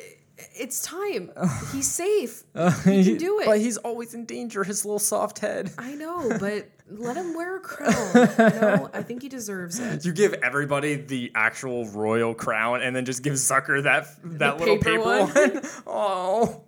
[0.55, 1.31] it's time.
[1.73, 2.45] He's safe.
[2.85, 3.47] he can do it.
[3.47, 4.65] But he's always in danger.
[4.65, 5.73] His little soft head.
[5.79, 7.93] I know, but let him wear a crown.
[8.39, 10.05] You know, I think he deserves it.
[10.05, 14.09] You give everybody the actual royal crown, and then just give Zucker that
[14.39, 15.55] that The little paper paper one?
[15.55, 15.63] one.
[15.87, 16.63] oh,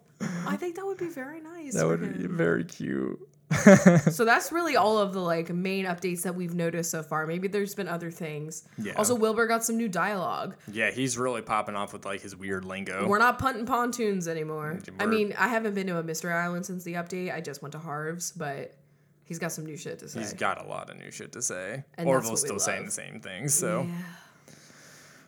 [0.46, 1.74] I think that would be very nice.
[1.74, 3.18] that would be very cute.
[4.12, 7.26] So that's really all of the like main updates that we've noticed so far.
[7.26, 8.62] Maybe there's been other things.
[8.78, 8.92] Yeah.
[8.92, 10.54] Also, Wilbur got some new dialogue.
[10.70, 13.08] Yeah, he's really popping off with like his weird lingo.
[13.08, 14.78] We're not punting pontoons anymore.
[15.00, 17.34] I We're- mean, I haven't been to a Mystery Island since the update.
[17.34, 18.72] I just went to Harv's, but
[19.30, 20.18] he's got some new shit to say.
[20.20, 21.84] He's got a lot of new shit to say.
[21.96, 23.86] And Orville's still saying the same things, so.
[23.88, 23.94] Yeah.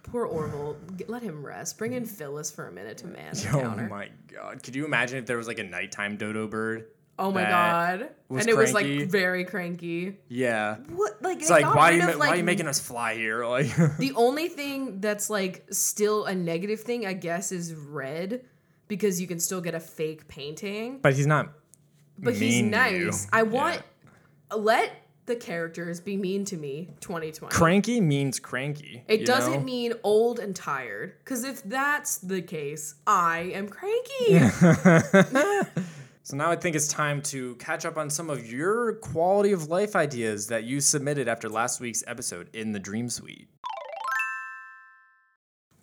[0.02, 0.76] Poor Orville.
[1.06, 1.78] Let him rest.
[1.78, 3.88] Bring in Phyllis for a minute to man the Oh counter.
[3.88, 4.62] my god.
[4.62, 6.86] Could you imagine if there was like a nighttime dodo bird?
[7.18, 8.08] Oh my god.
[8.30, 10.16] and it was like very cranky.
[10.28, 10.76] Yeah.
[10.88, 13.14] What like It's like why are you of, ma- why are you making us fly
[13.14, 13.44] here?
[13.46, 18.44] Like The only thing that's like still a negative thing, I guess, is Redd
[18.88, 20.98] because you can still get a fake painting.
[21.00, 21.50] But he's not
[22.18, 22.70] But he's to you.
[22.70, 23.28] nice.
[23.32, 23.82] I want Yeah.
[24.56, 24.92] Let
[25.26, 27.54] the characters be mean to me 2020.
[27.54, 29.04] cranky means cranky.
[29.06, 29.60] it doesn't know?
[29.60, 31.14] mean old and tired.
[31.24, 34.40] Because if that's the case, I am cranky.
[36.24, 39.68] So now I think it's time to catch up on some of your quality of
[39.68, 43.48] life ideas that you submitted after last week's episode in the Dream Suite.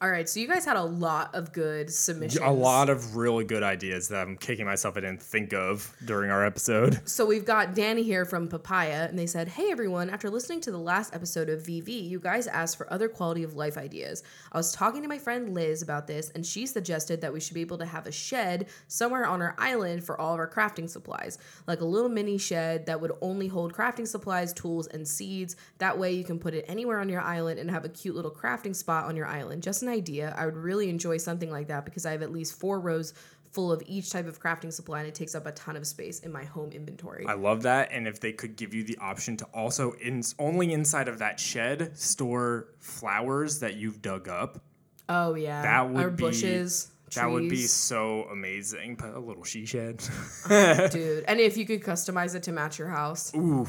[0.01, 2.41] All right, so you guys had a lot of good submissions.
[2.41, 6.31] A lot of really good ideas that I'm kicking myself I didn't think of during
[6.31, 7.01] our episode.
[7.09, 10.71] So we've got Danny here from Papaya, and they said, Hey everyone, after listening to
[10.71, 14.23] the last episode of VV, you guys asked for other quality of life ideas.
[14.53, 17.55] I was talking to my friend Liz about this, and she suggested that we should
[17.55, 20.89] be able to have a shed somewhere on our island for all of our crafting
[20.89, 25.57] supplies, like a little mini shed that would only hold crafting supplies, tools, and seeds.
[25.79, 28.31] That way you can put it anywhere on your island and have a cute little
[28.31, 29.63] crafting spot on your island.
[29.63, 30.33] Just an idea.
[30.37, 33.13] I would really enjoy something like that because I have at least four rows
[33.51, 36.19] full of each type of crafting supply and it takes up a ton of space
[36.19, 37.25] in my home inventory.
[37.27, 37.91] I love that.
[37.91, 41.39] And if they could give you the option to also, in, only inside of that
[41.39, 44.61] shed, store flowers that you've dug up,
[45.09, 45.63] oh yeah.
[45.63, 46.91] that would Or be- bushes.
[47.15, 48.97] that would be so amazing.
[48.97, 50.03] Put a little she shed.
[50.47, 51.23] Oh, dude.
[51.27, 53.33] And if you could customize it to match your house.
[53.35, 53.65] ooh,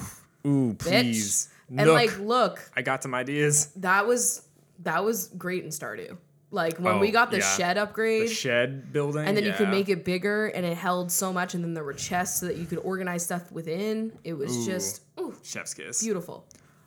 [0.46, 0.78] ooh, Bitch.
[0.78, 1.48] please.
[1.68, 1.94] And Nook.
[1.94, 3.66] like look, I got some ideas.
[3.76, 4.42] that was
[4.82, 6.16] that was great in Stardew.
[6.52, 7.56] Like when we Oh, got the yeah.
[7.56, 9.24] shed upgrade The shed building.
[9.26, 11.84] and then you could make it bigger and it held so much and then there
[11.84, 14.18] were chests so that you could organize stuff within.
[14.24, 14.66] It was Ooh.
[14.66, 16.02] just ooh, Chef's kiss.
[16.02, 16.44] beautiful.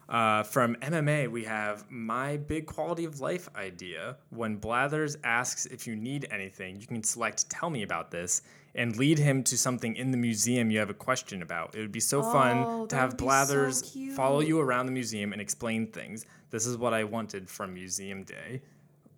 [0.10, 4.18] Uh, from MMA, we have my big quality of life idea.
[4.32, 8.42] When Blathers asks if you need anything, you can select "Tell me about this"
[8.76, 11.74] and lead him to something in the museum you have a question about.
[11.74, 14.92] It would be so Oh, fun to have be so Blathers follow you around the
[14.92, 16.26] museum and explain things.
[16.54, 18.62] This is what I wanted from Museum Day.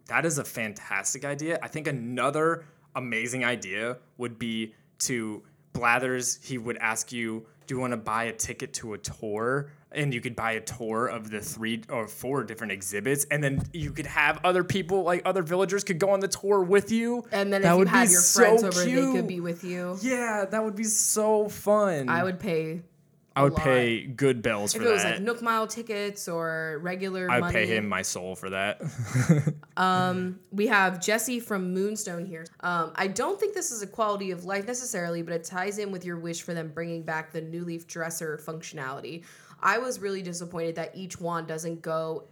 [0.07, 1.59] That is a fantastic idea.
[1.61, 2.63] I think another
[2.95, 8.23] amazing idea would be to Blathers, he would ask you, Do you want to buy
[8.23, 9.69] a ticket to a tour?
[9.91, 13.61] And you could buy a tour of the three or four different exhibits, and then
[13.73, 17.25] you could have other people, like other villagers, could go on the tour with you.
[17.33, 19.97] And then That if you had your so friends over, they could be with you.
[20.01, 22.07] Yeah, that would be so fun.
[22.07, 22.83] I would pay
[23.35, 23.63] I would lot.
[23.63, 24.95] pay good bells if for that.
[24.95, 27.53] If it was like Nook Mile tickets or regular I'd money.
[27.53, 28.81] pay him my soul for that.
[29.77, 32.45] um, We have Jesse from Moonstone here.
[32.61, 35.91] Um, I don't think this is a quality of life necessarily, but it ties in
[35.91, 39.23] with your wish for them bringing back the New Leaf dresser functionality.
[39.61, 42.25] I was really disappointed that each wand doesn't go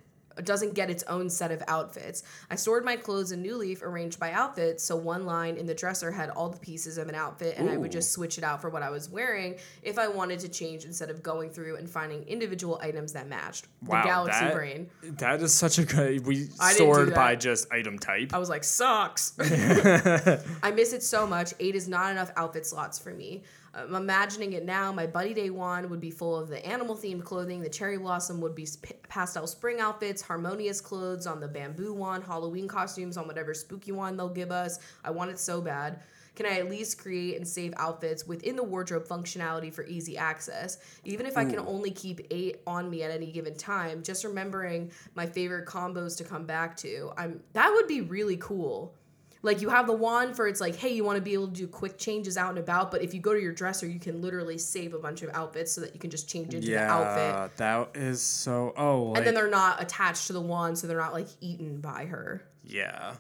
[0.43, 2.23] doesn't get its own set of outfits.
[2.49, 5.73] I stored my clothes in New Leaf arranged by outfit, so one line in the
[5.73, 8.61] dresser had all the pieces of an outfit and I would just switch it out
[8.61, 11.89] for what I was wearing if I wanted to change instead of going through and
[11.89, 13.67] finding individual items that matched.
[13.85, 14.89] Wow, the galaxy that- brain.
[15.03, 16.25] that is such a good.
[16.25, 18.33] We I sorted by just item type.
[18.33, 19.33] I was like, sucks.
[19.39, 21.53] I miss it so much.
[21.59, 23.43] Eight is not enough outfit slots for me.
[23.75, 24.91] I'm imagining it now.
[24.91, 27.61] My Buddy Day wand would be full of the animal themed clothing.
[27.61, 32.23] The Cherry Blossom would be sp- pastel spring outfits, harmonious clothes on the bamboo wand,
[32.23, 34.79] Halloween costumes on whatever spooky wand they'll give us.
[35.03, 36.01] I want it so bad.
[36.35, 40.79] Can I at least create and save outfits within the wardrobe functionality for easy access?
[41.03, 44.91] Even if I can only keep eight on me at any given time, just remembering
[45.13, 47.11] my favorite combos to come back to.
[47.17, 48.95] I'm that would be really cool.
[49.43, 51.53] Like you have the wand for it's like, hey, you want to be able to
[51.53, 54.21] do quick changes out and about, but if you go to your dresser, you can
[54.21, 57.57] literally save a bunch of outfits so that you can just change into the outfit.
[57.57, 58.73] that is so.
[58.77, 61.81] Oh, like, And then they're not attached to the wand, so they're not like eaten
[61.81, 62.41] by her.
[62.63, 63.15] yeah.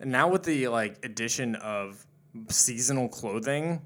[0.00, 2.04] And now with the like addition of
[2.48, 3.80] seasonal clothing,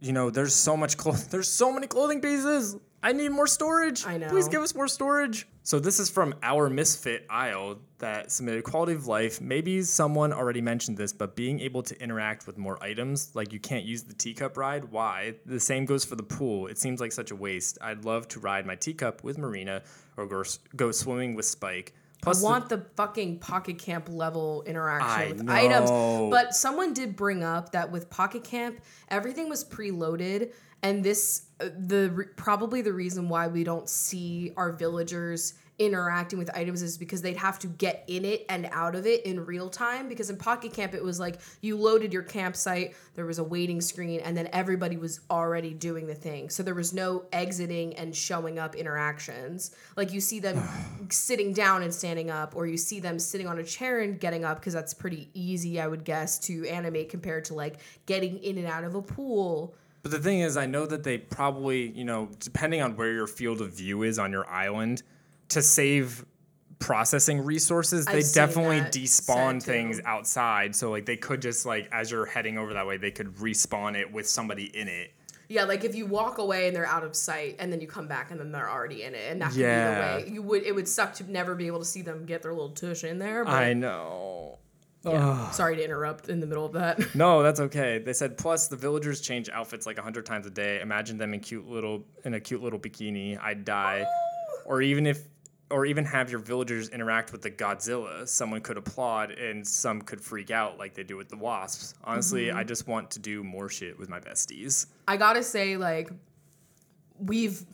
[0.00, 1.30] you know, there's so much cloth.
[1.30, 2.76] There's so many clothing pieces.
[3.06, 4.04] I need more storage.
[4.04, 4.28] I know.
[4.28, 5.46] Please give us more storage.
[5.62, 9.40] So this is from our misfit aisle that submitted quality of life.
[9.40, 13.60] Maybe someone already mentioned this, but being able to interact with more items, like you
[13.60, 14.86] can't use the teacup ride.
[14.86, 15.34] Why?
[15.46, 16.66] The same goes for the pool.
[16.66, 17.78] It seems like such a waste.
[17.80, 19.82] I'd love to ride my teacup with Marina
[20.16, 20.42] or go,
[20.74, 21.94] go swimming with Spike.
[22.26, 25.52] Plus, I the- want the fucking Pocket Camp level interaction I with know.
[25.52, 26.30] items.
[26.30, 30.52] But someone did bring up that with Pocket Camp, everything was preloaded,
[30.82, 36.54] and this uh, the probably the reason why we don't see our villagers interacting with
[36.56, 39.68] items is because they'd have to get in it and out of it in real
[39.68, 40.08] time.
[40.08, 43.80] Because in pocket camp it was like you loaded your campsite there was a waiting
[43.80, 46.50] screen and then everybody was already doing the thing.
[46.50, 49.74] So there was no exiting and showing up interactions.
[49.96, 50.62] Like you see them
[51.10, 54.44] sitting down and standing up or you see them sitting on a chair and getting
[54.44, 58.58] up because that's pretty easy i would guess to animate compared to like getting in
[58.58, 59.74] and out of a pool.
[60.02, 63.26] But the thing is, I know that they probably, you know, depending on where your
[63.26, 65.02] field of view is on your island,
[65.50, 66.24] to save
[66.78, 70.74] processing resources, they I've definitely despawn things outside.
[70.76, 73.96] So like they could just like as you're heading over that way, they could respawn
[73.96, 75.12] it with somebody in it.
[75.48, 78.08] Yeah, like if you walk away and they're out of sight, and then you come
[78.08, 80.16] back and then they're already in it, and that could Yeah.
[80.16, 80.64] be the way you would.
[80.64, 83.18] It would suck to never be able to see them get their little tush in
[83.20, 83.44] there.
[83.44, 84.58] But I know.
[85.04, 86.98] yeah, sorry to interrupt in the middle of that.
[87.14, 87.98] No, that's okay.
[87.98, 90.80] They said plus the villagers change outfits like a hundred times a day.
[90.80, 93.40] Imagine them in cute little in a cute little bikini.
[93.40, 94.04] I'd die.
[94.04, 94.62] Oh.
[94.66, 95.22] Or even if
[95.70, 98.26] or even have your villagers interact with the Godzilla.
[98.28, 101.94] Someone could applaud and some could freak out like they do with the wasps.
[102.04, 102.68] Honestly, I mm-hmm.
[102.68, 104.86] just want to do more shit with my besties.
[105.08, 106.10] I gotta say, like,
[107.18, 107.64] we've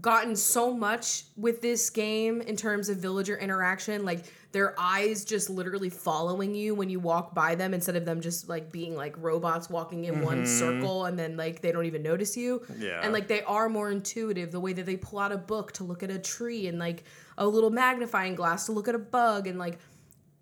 [0.00, 4.04] gotten so much with this game in terms of villager interaction.
[4.04, 4.24] Like,
[4.56, 8.48] their eyes just literally following you when you walk by them instead of them just
[8.48, 10.58] like being like robots walking in one mm-hmm.
[10.58, 12.62] circle and then like they don't even notice you.
[12.78, 13.00] Yeah.
[13.02, 15.84] And like they are more intuitive the way that they pull out a book to
[15.84, 17.04] look at a tree and like
[17.38, 19.78] a little magnifying glass to look at a bug and like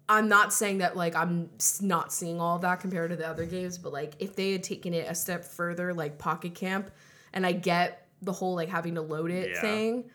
[0.09, 1.49] I'm not saying that like I'm
[1.81, 4.63] not seeing all of that compared to the other games, but like if they had
[4.63, 6.91] taken it a step further, like Pocket Camp,
[7.33, 9.61] and I get the whole like having to load it Yeah.
[9.63, 10.11] thing,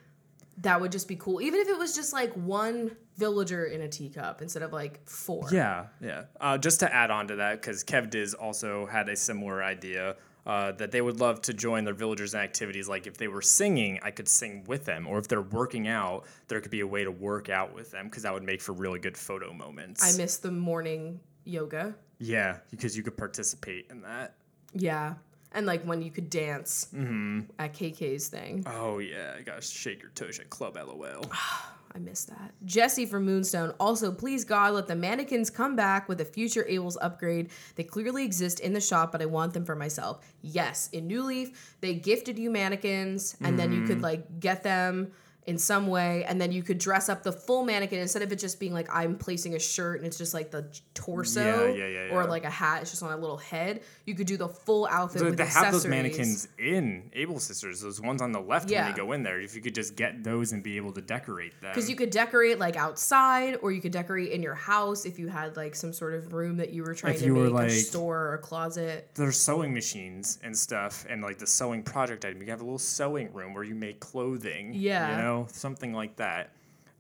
[0.60, 1.42] that would just be cool.
[1.42, 5.48] Even if it was just like one villager in a teacup instead of like four.
[5.52, 6.26] Yeah, yeah.
[6.40, 10.18] Uh, just to add on to that, because Kev Diz also had a similar idea
[10.50, 12.90] uh, that they would love to join their villagers in activities.
[12.90, 16.26] Like if they were singing, I could sing with them, or if they're working out,
[16.48, 18.74] there could be a way to work out with them, because that would make for
[18.74, 20.02] really good photo moments.
[20.04, 21.94] I miss the morning yoga.
[22.18, 24.36] yeah, because you could participate in that.
[24.74, 25.14] Yeah.
[25.52, 27.42] And like when you could dance Mm-hmm.
[27.60, 28.64] at KK's thing.
[28.68, 31.32] Oh yeah, I gotta shake your toes at Club LOL.
[31.94, 32.54] I miss that.
[32.66, 33.74] Jesse from Moonstone.
[33.80, 37.50] Also, please God, let the mannequins come back with a future Able's upgrade.
[37.76, 40.24] They clearly exist in the shop, but I want them for myself.
[40.42, 44.04] Yes, in New Leaf, they gifted you mannequins, and then you could mm.
[44.04, 45.12] like get them
[45.50, 48.36] in some way, and then you could dress up the full mannequin instead of it
[48.38, 52.06] just being like I'm placing a shirt and it's just like the torso, Yeah, yeah,
[52.06, 53.82] yeah, or like a hat, it's just on a little head.
[54.06, 57.82] You could do the full outfit They with they have those mannequins in Able Sisters.
[57.82, 59.40] Those ones on the left when they go in there.
[59.42, 61.72] If you could just get those and be able to decorate them.
[61.72, 65.28] Because you could decorate like outside, or you could decorate in your house if you
[65.28, 67.70] had like some sort of room that you were trying If to make were, a
[67.72, 69.10] store or a closet.
[69.16, 72.42] there's sewing machines and stuff and like the sewing project item.
[72.42, 74.74] You have a little sewing room where you make clothing.
[74.74, 75.16] Yeah.
[75.16, 76.52] You know, something like that.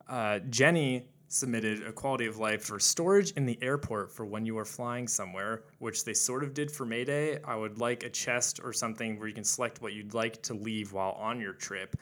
[0.07, 4.57] Uh, Jenny submitted a quality of life for storage in the airport for when you
[4.57, 7.41] are flying somewhere, which they sort of did for Mayday.
[7.43, 10.55] I would like a chest or something where you can select what you'd like to
[10.55, 11.95] leave while on your trip.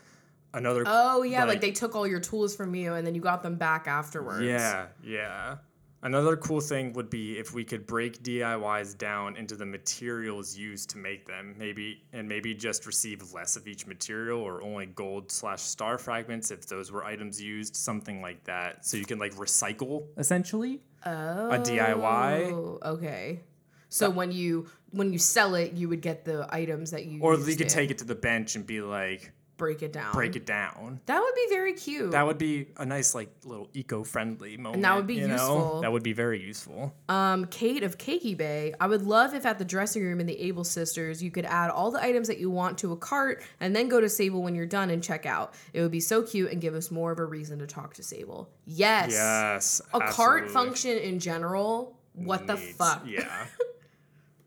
[0.54, 3.22] Another Oh yeah, like, like- they took all your tools from you and then you
[3.22, 4.44] got them back afterwards.
[4.44, 5.58] Yeah, yeah.
[6.04, 10.91] Another cool thing would be if we could break DIYs down into the materials used
[10.91, 15.32] to make them, maybe and maybe just receive less of each material or only gold
[15.32, 18.86] slash star fragments if those were items used, something like that.
[18.86, 21.52] So you can like recycle essentially Oh.
[21.52, 22.82] a DIY.
[22.84, 23.41] Okay.
[23.89, 27.22] So uh, when you when you sell it, you would get the items that you
[27.22, 29.91] Or used you could it, take it to the bench and be like, break it
[29.91, 30.14] down.
[30.14, 31.01] break it down.
[31.08, 32.12] That would be very cute.
[32.12, 34.84] That would be a nice, like, little eco-friendly moment.
[34.84, 35.34] that would be you know?
[35.34, 35.82] useful.
[35.82, 36.93] That would be very useful.
[37.10, 38.74] Um, Kate of Cakey Bay.
[38.80, 41.70] I would love if at the dressing room in the Able Sisters you could add
[41.72, 44.55] all the items that you want to a cart and then go to Sable when
[44.55, 45.53] you're done and check out.
[45.74, 48.03] It would be so cute and give us more of a reason to talk to
[48.03, 48.49] Sable.
[48.66, 49.12] Yes.
[49.12, 49.82] Yes.
[49.93, 51.97] A cart function in general.
[52.14, 53.03] What the Needs- fuck?
[53.05, 53.45] Yeah.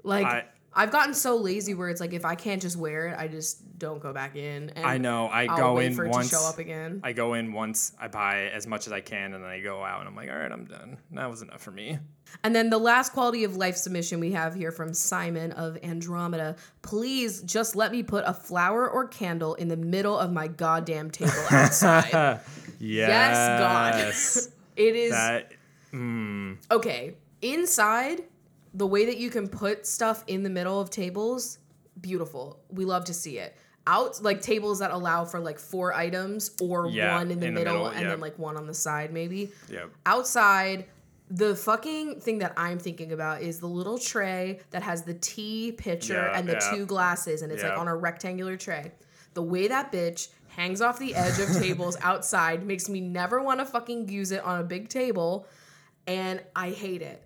[0.02, 3.16] Like I- I've gotten so lazy where it's like if I can't just wear it,
[3.18, 4.70] I just don't go back in.
[4.70, 5.26] And I know.
[5.26, 6.30] I I'll go in once.
[6.30, 7.00] show up again.
[7.02, 7.92] I go in once.
[7.98, 10.30] I buy as much as I can, and then I go out, and I'm like,
[10.30, 10.98] all right, I'm done.
[11.12, 11.98] That was enough for me.
[12.44, 16.54] And then the last quality of life submission we have here from Simon of Andromeda.
[16.82, 21.10] Please just let me put a flower or candle in the middle of my goddamn
[21.10, 22.40] table outside.
[22.78, 24.52] yes, God.
[24.76, 25.52] it is That
[25.92, 26.56] mm.
[26.70, 27.14] okay.
[27.42, 28.24] Inside,
[28.74, 31.58] the way that you can put stuff in the middle of tables,
[32.00, 32.60] beautiful.
[32.70, 33.56] We love to see it.
[33.86, 37.54] Out like tables that allow for like four items or Yeah, one in the in
[37.54, 38.08] the middle, middle, and yeah.
[38.10, 39.50] then like one on the side maybe.
[39.70, 39.86] Yeah.
[40.06, 40.86] outside
[41.32, 45.70] the fucking thing that i'm thinking about is the little tray that has the tea
[45.72, 48.90] pitcher Yeah, and the two glasses and it's like on a rectangular tray
[49.34, 53.60] the way that bitch hangs off the edge of tables outside makes me never want
[53.60, 55.46] to fucking use it on a big table
[56.08, 57.22] and i hate it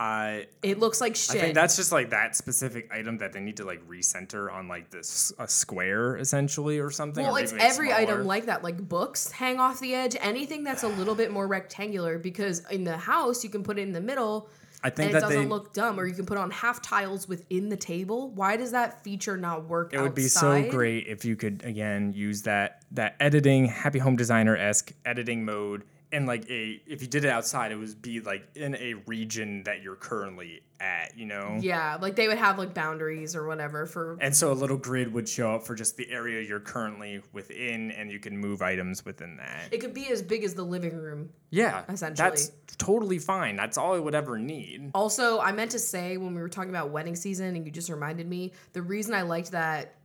[0.00, 1.36] I it looks like shit.
[1.36, 4.68] I think that's just like that specific item that they need to like recenter on
[4.68, 7.24] like this a square essentially or something.
[7.24, 8.02] well, or it's every smaller.
[8.02, 8.62] item like that.
[8.62, 10.16] Like books hang off the edge.
[10.20, 13.82] Anything that's a little bit more rectangular, because in the house you can put it
[13.82, 14.48] in the middle,
[14.84, 15.98] I think and it doesn't they look dumb.
[15.98, 18.30] Or you can put on half tiles within the table.
[18.30, 19.92] Why does that feature not work?
[19.92, 24.14] It would be so great if you could again use that that editing happy home
[24.14, 25.82] designer esque editing mode
[26.12, 29.62] and like a if you did it outside it would be like in a region
[29.64, 33.84] that you're currently at you know Yeah, like they would have like boundaries or whatever
[33.84, 34.16] for.
[34.20, 37.90] and so a little grid would show up for just the area you're currently within
[37.90, 40.96] and you can move items within that It could be as big as the living
[40.96, 41.30] room.
[41.50, 42.28] yeah Essentially.
[42.30, 46.34] that's totally fine that's all i would ever need Also, I meant to say when
[46.34, 49.50] we were talking about wedding season, and you just reminded me, the reason I liked
[49.50, 49.96] that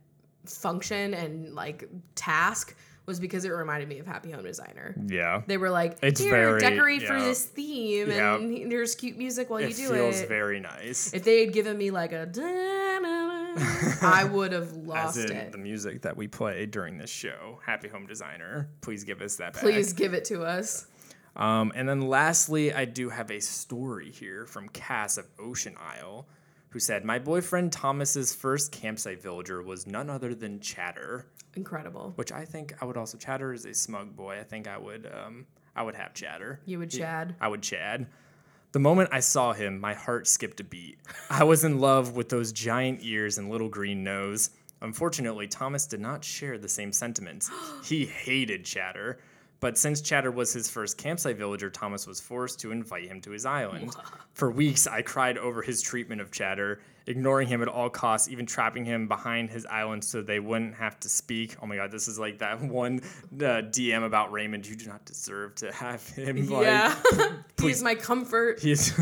[0.44, 2.76] function and like task
[3.06, 4.94] was because it reminded me of Happy Home Designer.
[5.06, 8.36] yeah They were like, It's here, very- decorate for this theme, Yeah.
[8.36, 9.96] and there's cute music while it you do it.
[9.96, 10.14] it.
[10.14, 12.26] Feels very nice if they had given me like a
[14.02, 15.52] I would have lost it.
[15.52, 19.52] the music that we play during this show happy home designer please give us that
[19.52, 19.62] back.
[19.62, 20.86] Please give it to us.
[21.36, 26.26] Um, and then lastly, I do have a story here from Cass of Ocean Isle,
[26.74, 32.12] who said, My boyfriend Thomas's first campsite villager was none other than Chatter, Incredible.
[32.16, 34.40] which I think I would also Chatter is a smug boy.
[34.40, 35.46] I think I would um
[35.76, 36.58] I would have Chatter.
[36.66, 37.36] You would Chad.
[37.40, 38.08] I would Chad.
[38.72, 40.98] The moment I saw him, my heart skipped a beat.
[41.30, 44.50] I was in love with those giant ears and little green nose.
[44.82, 47.52] Unfortunately, Thomas did not share the same sentiments.
[47.84, 49.20] He hated Chatter.
[49.64, 53.30] But since Chatter was his first campsite villager, Thomas was forced to invite him to
[53.30, 53.96] his island.
[54.34, 58.44] For weeks, I cried over his treatment of Chatter, ignoring him at all costs, even
[58.44, 61.56] trapping him behind his island so they wouldn't have to speak.
[61.62, 63.00] Oh my god, this is like that one
[63.36, 64.66] uh, DM about Raymond.
[64.66, 66.46] You do not deserve to have him.
[66.46, 66.94] Like, yeah.
[67.58, 68.60] He's my comfort.
[68.60, 68.92] He's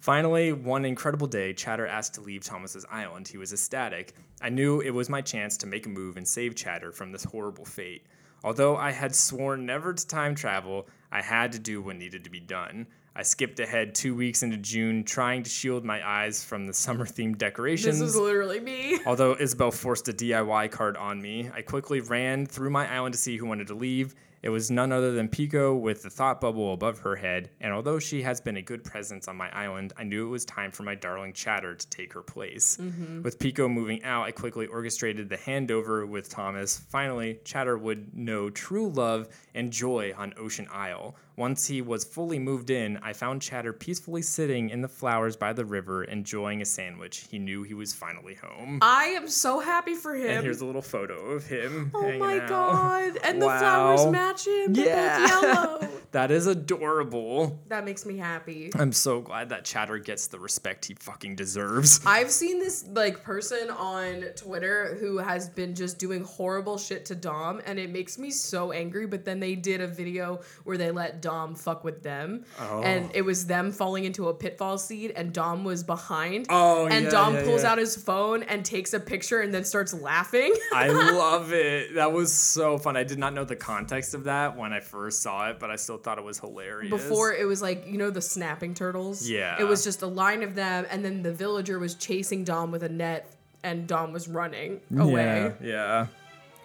[0.00, 1.52] finally one incredible day.
[1.52, 3.28] Chatter asked to leave Thomas's island.
[3.28, 4.14] He was ecstatic.
[4.42, 7.22] I knew it was my chance to make a move and save Chatter from this
[7.22, 8.04] horrible fate.
[8.44, 12.30] Although I had sworn never to time travel, I had to do what needed to
[12.30, 12.86] be done.
[13.18, 17.06] I skipped ahead two weeks into June, trying to shield my eyes from the summer
[17.06, 17.98] themed decorations.
[17.98, 18.98] This is literally me.
[19.06, 23.18] Although Isabelle forced a DIY card on me, I quickly ran through my island to
[23.18, 24.14] see who wanted to leave.
[24.42, 27.98] It was none other than Pico with the thought bubble above her head, and although
[27.98, 30.82] she has been a good presence on my island, I knew it was time for
[30.82, 32.76] my darling Chadder to take her place.
[32.80, 33.22] Mm-hmm.
[33.22, 36.78] With Pico moving out, I quickly orchestrated the handover with Thomas.
[36.78, 41.16] Finally, Chadder would know true love and joy on Ocean Isle.
[41.36, 45.52] Once he was fully moved in, I found Chadder peacefully sitting in the flowers by
[45.52, 47.26] the river, enjoying a sandwich.
[47.30, 48.78] He knew he was finally home.
[48.80, 50.30] I am so happy for him.
[50.30, 51.90] And here's a little photo of him.
[51.94, 52.48] oh my out.
[52.48, 53.18] god.
[53.24, 54.72] And the flowers match him.
[54.72, 55.26] They're Yeah.
[55.26, 55.88] yellow.
[56.12, 57.60] That is adorable.
[57.68, 58.70] that makes me happy.
[58.74, 62.00] I'm so glad that Chadder gets the respect he fucking deserves.
[62.06, 67.14] I've seen this like person on Twitter who has been just doing horrible shit to
[67.14, 70.90] Dom and it makes me so angry but then they did a video where they
[70.90, 72.82] let Dom fuck with them Oh.
[72.82, 77.04] and it was them falling into a pitfall seed and Dom was behind Oh, and
[77.04, 77.72] yeah, Dom yeah, pulls yeah.
[77.72, 80.52] out his phone and takes a picture and then starts laughing.
[80.74, 81.94] I love it.
[81.94, 82.96] That was so fun.
[82.96, 85.76] I did not know the context of that when I first saw it, but I
[85.76, 86.90] still thought it was hilarious.
[86.90, 89.28] Before it was like, you know, the snapping turtles?
[89.28, 89.56] Yeah.
[89.60, 92.82] It was just a line of them, and then the villager was chasing Dom with
[92.82, 93.30] a net,
[93.62, 95.52] and Dom was running away.
[95.60, 96.06] Yeah, yeah.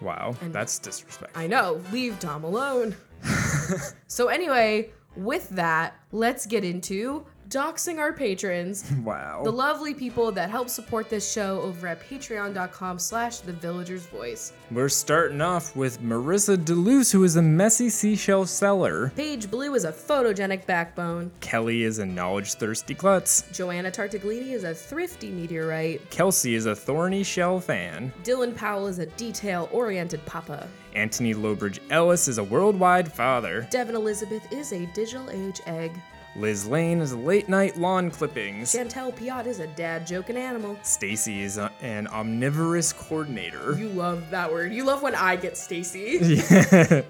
[0.02, 1.40] Wow, that's disrespectful.
[1.40, 2.96] I know, leave Dom alone.
[4.08, 8.90] so, anyway, with that, let's get into doxing our patrons.
[9.04, 9.42] wow.
[9.44, 14.52] The lovely people that help support this show over at patreon.com slash the villagers voice.
[14.70, 19.12] We're starting off with Marissa DeLuce, who is a messy seashell seller.
[19.14, 21.30] Paige Blue is a photogenic backbone.
[21.40, 23.44] Kelly is a knowledge thirsty klutz.
[23.52, 26.10] Joanna Tartaglini is a thrifty meteorite.
[26.10, 28.12] Kelsey is a thorny shell fan.
[28.24, 30.66] Dylan Powell is a detail oriented papa.
[30.94, 33.66] Anthony Lowbridge Ellis is a worldwide father.
[33.70, 35.92] Devin Elizabeth is a digital age egg.
[36.34, 38.72] Liz Lane is a late night lawn clippings.
[38.72, 40.78] Chantel Piat is a dad joking animal.
[40.82, 43.74] Stacy is a, an omnivorous coordinator.
[43.78, 44.72] You love that word.
[44.72, 46.20] You love when I get Stacy.
[46.52, 47.02] Yeah.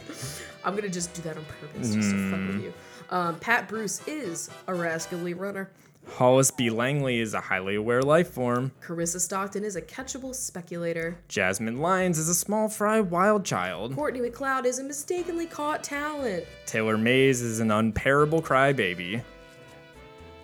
[0.64, 2.72] I'm gonna just do that on purpose just to fuck with you.
[3.10, 5.68] Um, Pat Bruce is a rascally runner.
[6.08, 6.68] Hollis B.
[6.68, 8.72] Langley is a highly aware life form.
[8.82, 11.16] Carissa Stockton is a catchable speculator.
[11.28, 13.94] Jasmine Lyons is a small fry wild child.
[13.94, 16.44] Courtney McLeod is a mistakenly caught talent.
[16.66, 19.22] Taylor Mays is an unparable crybaby.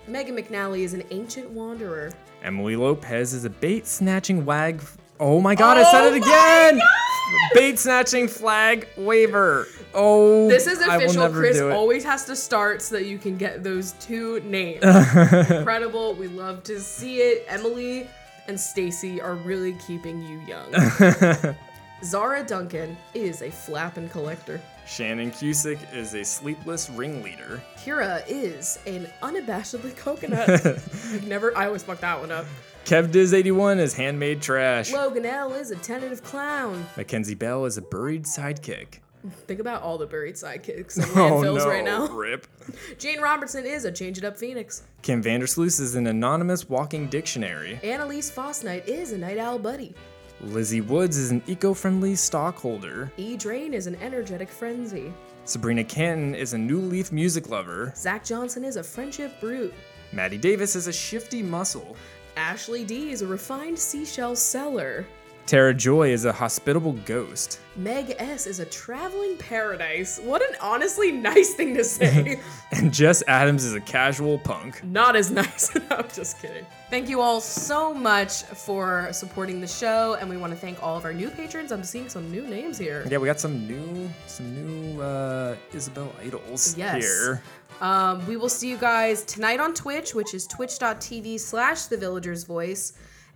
[0.06, 2.12] Megan McNally is an ancient wanderer.
[2.42, 4.82] Emily Lopez is a bait snatching wag.
[5.20, 6.80] Oh my god, I said Oh it again!
[7.52, 9.66] Bait snatching flag waiver.
[9.94, 11.22] Oh, This is I will official.
[11.22, 11.72] never Chris do it.
[11.72, 14.82] always has to start so that you can get those two names.
[15.50, 16.14] Incredible.
[16.14, 17.44] We love to see it.
[17.48, 18.08] Emily
[18.46, 20.72] and Stacy are really keeping you young.
[22.04, 24.60] Zara Duncan is a flappin' collector.
[24.86, 27.60] Shannon Cusick is a sleepless ringleader.
[27.76, 30.48] Kira is an unabashedly coconut.
[30.64, 32.46] I've never, I always fuck that one up.
[32.84, 34.92] Kev Diz 81 is handmade trash.
[34.92, 36.86] Logan L is a tentative clown.
[36.96, 39.00] Mackenzie Bell is a buried sidekick.
[39.46, 42.06] Think about all the buried sidekicks in Oh landfills no, right now.
[42.08, 42.46] rip.
[42.98, 44.82] Jane Robertson is a change it up phoenix.
[45.02, 47.80] Kim Vandersloot is an anonymous walking dictionary.
[47.82, 49.94] Annalise Fosnight is a night owl buddy.
[50.40, 53.10] Lizzie Woods is an eco-friendly stockholder.
[53.16, 55.12] E Drain is an energetic frenzy.
[55.44, 57.92] Sabrina Canton is a new leaf music lover.
[57.96, 59.74] Zach Johnson is a friendship brute.
[60.12, 61.96] Maddie Davis is a shifty muscle.
[62.36, 65.04] Ashley D is a refined seashell seller.
[65.48, 67.58] Tara Joy is a hospitable ghost.
[67.74, 70.20] Meg S is a traveling paradise.
[70.22, 72.38] What an honestly nice thing to say.
[72.70, 74.84] And Jess Adams is a casual punk.
[74.84, 75.74] Not as nice.
[75.90, 76.66] I'm just kidding.
[76.90, 80.94] Thank you all so much for supporting the show, and we want to thank all
[80.98, 81.72] of our new patrons.
[81.72, 83.06] I'm seeing some new names here.
[83.10, 87.02] Yeah, we got some new some new uh Isabelle idols Yes.
[87.02, 87.42] here.
[87.80, 92.44] Um, we will see you guys tonight on Twitch, which is twitch.tv slash the villagers
[92.44, 92.92] voice.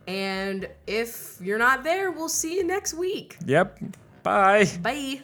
[0.07, 3.37] And if you're not there, we'll see you next week.
[3.47, 3.79] Yep.
[4.23, 4.69] Bye.
[4.83, 5.23] Bye.